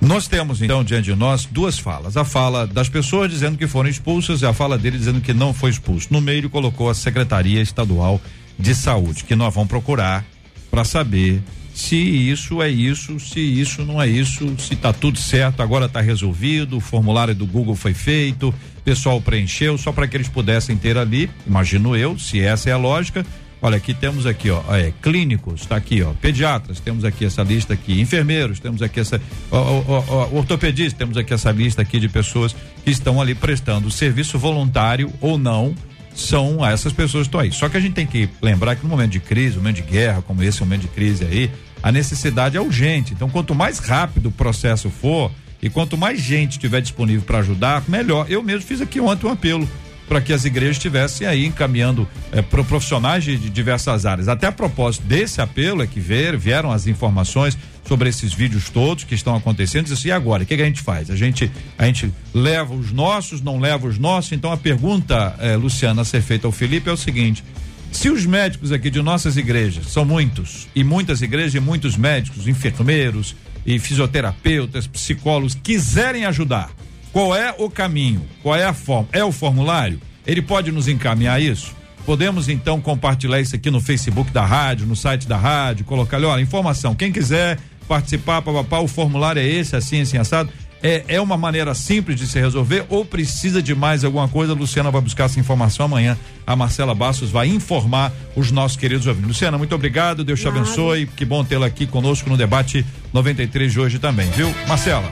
[0.00, 2.16] Nós temos então diante de nós duas falas.
[2.16, 5.52] A fala das pessoas dizendo que foram expulsas e a fala dele dizendo que não
[5.52, 6.06] foi expulso.
[6.10, 8.20] No meio ele colocou a Secretaria Estadual
[8.56, 10.24] de Saúde, que nós vamos procurar
[10.70, 11.42] para saber
[11.78, 16.00] se isso é isso, se isso não é isso, se está tudo certo, agora está
[16.00, 20.76] resolvido, o formulário do Google foi feito, o pessoal preencheu, só para que eles pudessem
[20.76, 23.24] ter ali, imagino eu, se essa é a lógica.
[23.62, 27.74] Olha, aqui temos aqui, ó, é, clínicos, está aqui, ó, pediatras, temos aqui essa lista
[27.74, 29.20] aqui, enfermeiros, temos aqui essa,
[29.50, 33.90] ó, ó, ó, ortopedistas, temos aqui essa lista aqui de pessoas que estão ali prestando
[33.90, 35.74] serviço voluntário ou não
[36.20, 37.52] são essas pessoas que estão aí.
[37.52, 39.82] Só que a gente tem que lembrar que no momento de crise, no momento de
[39.82, 41.50] guerra, como esse momento de crise aí,
[41.82, 43.14] a necessidade é urgente.
[43.14, 45.30] Então, quanto mais rápido o processo for
[45.62, 48.26] e quanto mais gente estiver disponível para ajudar, melhor.
[48.28, 49.68] Eu mesmo fiz aqui ontem um apelo
[50.08, 54.26] para que as igrejas estivessem aí encaminhando eh, profissionais de, de, diversas áreas.
[54.26, 57.58] Até a propósito desse apelo é que vieram, vieram as informações
[57.88, 59.88] sobre esses vídeos todos que estão acontecendo.
[60.04, 60.42] E agora?
[60.42, 61.10] O que, que, a gente faz?
[61.10, 64.32] A gente, a gente leva os nossos, não leva os nossos?
[64.32, 67.42] Então a pergunta, eh, Luciana, a ser feita ao Felipe é o seguinte:
[67.90, 72.46] se os médicos aqui de nossas igrejas são muitos, e muitas igrejas e muitos médicos,
[72.46, 73.34] enfermeiros
[73.64, 76.70] e fisioterapeutas, psicólogos quiserem ajudar,
[77.10, 78.22] qual é o caminho?
[78.42, 79.08] Qual é a forma?
[79.12, 79.98] É o formulário?
[80.26, 81.74] Ele pode nos encaminhar isso?
[82.04, 86.40] Podemos então compartilhar isso aqui no Facebook da rádio, no site da rádio, colocar olha,
[86.40, 87.58] informação, quem quiser
[87.88, 90.50] participar, papapá, o formulário é esse, assim, assim, assado.
[90.80, 94.52] É, é uma maneira simples de se resolver ou precisa de mais alguma coisa?
[94.52, 96.16] A Luciana vai buscar essa informação amanhã.
[96.46, 99.28] A Marcela Bastos vai informar os nossos queridos ouvintes.
[99.28, 100.22] Luciana, muito obrigado.
[100.22, 100.60] Deus te Nada.
[100.60, 101.06] abençoe.
[101.06, 104.54] Que bom tê-la aqui conosco no debate 93 de hoje também, viu?
[104.68, 105.10] Marcela.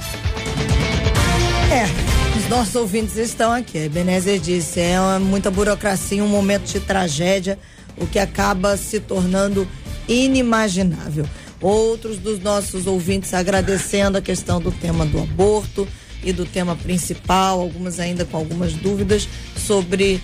[1.72, 3.78] É, os nossos ouvintes estão aqui.
[3.78, 7.58] Ebenezer disse: é uma, muita burocracia, um momento de tragédia,
[7.96, 9.66] o que acaba se tornando
[10.08, 11.26] inimaginável.
[11.60, 15.86] Outros dos nossos ouvintes agradecendo a questão do tema do aborto
[16.22, 20.20] e do tema principal, algumas ainda com algumas dúvidas sobre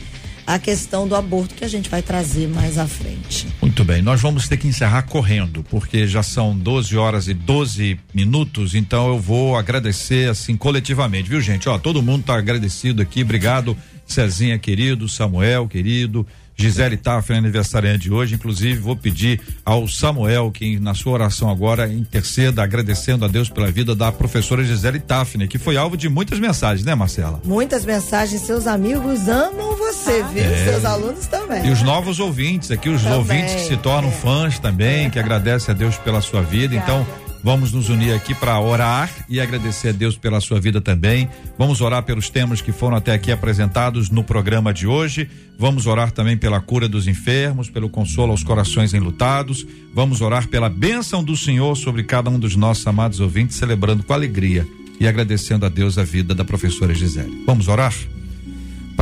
[0.46, 3.46] a questão do aborto que a gente vai trazer mais à frente.
[3.60, 7.98] Muito bem, nós vamos ter que encerrar correndo, porque já são 12 horas e 12
[8.12, 11.68] minutos, então eu vou agradecer assim coletivamente, viu, gente?
[11.68, 16.26] Ó, todo mundo tá agradecido aqui, obrigado, Cezinha querido, Samuel querido,
[16.56, 18.34] Gisele Tafel, aniversariante de hoje.
[18.34, 23.70] Inclusive, vou pedir ao Samuel que, na sua oração agora, interceda, agradecendo a Deus pela
[23.70, 27.40] vida da professora Gisele Tafne, que foi alvo de muitas mensagens, né, Marcela?
[27.44, 28.42] Muitas mensagens.
[28.42, 30.44] Seus amigos amam você, viu?
[30.44, 30.64] É.
[30.64, 31.66] Seus alunos também.
[31.66, 34.12] E os novos ouvintes aqui, os também, ouvintes que se tornam é.
[34.12, 36.74] fãs também, que agradecem a Deus pela sua vida.
[36.74, 37.06] Então,
[37.42, 41.28] Vamos nos unir aqui para orar e agradecer a Deus pela sua vida também.
[41.58, 45.28] Vamos orar pelos temas que foram até aqui apresentados no programa de hoje.
[45.58, 49.66] Vamos orar também pela cura dos enfermos, pelo consolo aos corações enlutados.
[49.92, 54.12] Vamos orar pela bênção do Senhor sobre cada um dos nossos amados ouvintes, celebrando com
[54.12, 54.66] alegria
[55.00, 57.42] e agradecendo a Deus a vida da professora Gisele.
[57.44, 57.92] Vamos orar?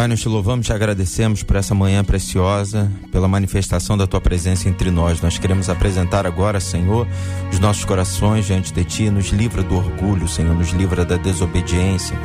[0.00, 4.18] Pai, nós te louvamos e te agradecemos por essa manhã preciosa, pela manifestação da tua
[4.18, 5.20] presença entre nós.
[5.20, 7.06] Nós queremos apresentar agora, Senhor,
[7.52, 9.10] os nossos corações diante de ti.
[9.10, 12.16] Nos livra do orgulho, Senhor, nos livra da desobediência.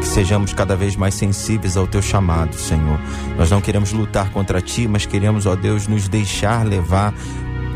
[0.00, 3.00] Que sejamos cada vez mais sensíveis ao teu chamado, Senhor.
[3.38, 7.14] Nós não queremos lutar contra ti, mas queremos, ó Deus, nos deixar levar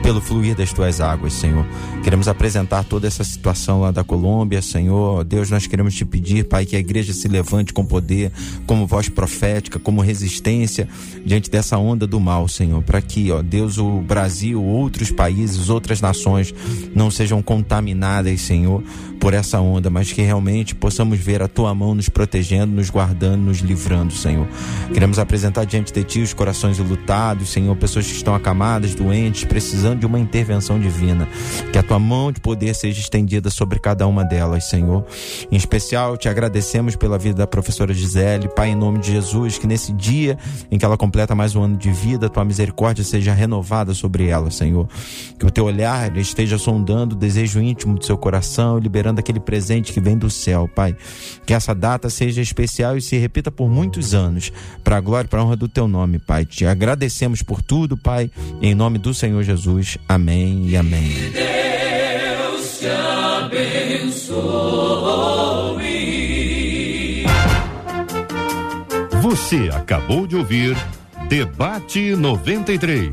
[0.05, 1.65] pelo fluir das tuas águas, Senhor.
[2.03, 5.25] Queremos apresentar toda essa situação lá da Colômbia, Senhor.
[5.25, 8.31] Deus, nós queremos te pedir, Pai, que a igreja se levante com poder,
[8.67, 10.87] como voz profética, como resistência
[11.25, 12.83] diante dessa onda do mal, Senhor.
[12.83, 16.55] Para que, ó Deus, o Brasil, outros países, outras nações
[16.95, 18.83] não sejam contaminadas, Senhor,
[19.19, 23.41] por essa onda, mas que realmente possamos ver a tua mão nos protegendo, nos guardando,
[23.41, 24.47] nos livrando, Senhor.
[24.93, 29.94] Queremos apresentar diante de ti os corações lutados, Senhor, pessoas que estão acamadas, doentes, precisando
[29.97, 31.29] de uma intervenção divina.
[31.73, 35.05] Que a tua mão de poder seja estendida sobre cada uma delas, Senhor.
[35.51, 39.67] Em especial, te agradecemos pela vida da professora Gisele, Pai, em nome de Jesus, que
[39.67, 40.39] nesse dia
[40.71, 44.51] em que ela completa mais um ano de vida, tua misericórdia seja renovada sobre ela,
[44.51, 44.89] Senhor.
[45.39, 49.93] Que o teu olhar esteja sondando o desejo íntimo do seu coração, liberando aquele presente
[49.93, 50.97] que vem do céu, Pai.
[51.47, 54.53] Que essa data seja especial e se repita por muitos anos,
[54.83, 56.45] para a glória e para a honra do teu nome, Pai.
[56.45, 58.31] Te agradecemos por tudo, Pai,
[58.61, 59.84] em nome do Senhor Jesus.
[60.09, 61.31] Amém e amém.
[61.33, 62.87] Deus te
[63.37, 64.45] abençoe.
[69.23, 70.77] Você acabou de ouvir
[71.29, 73.11] Debate 93.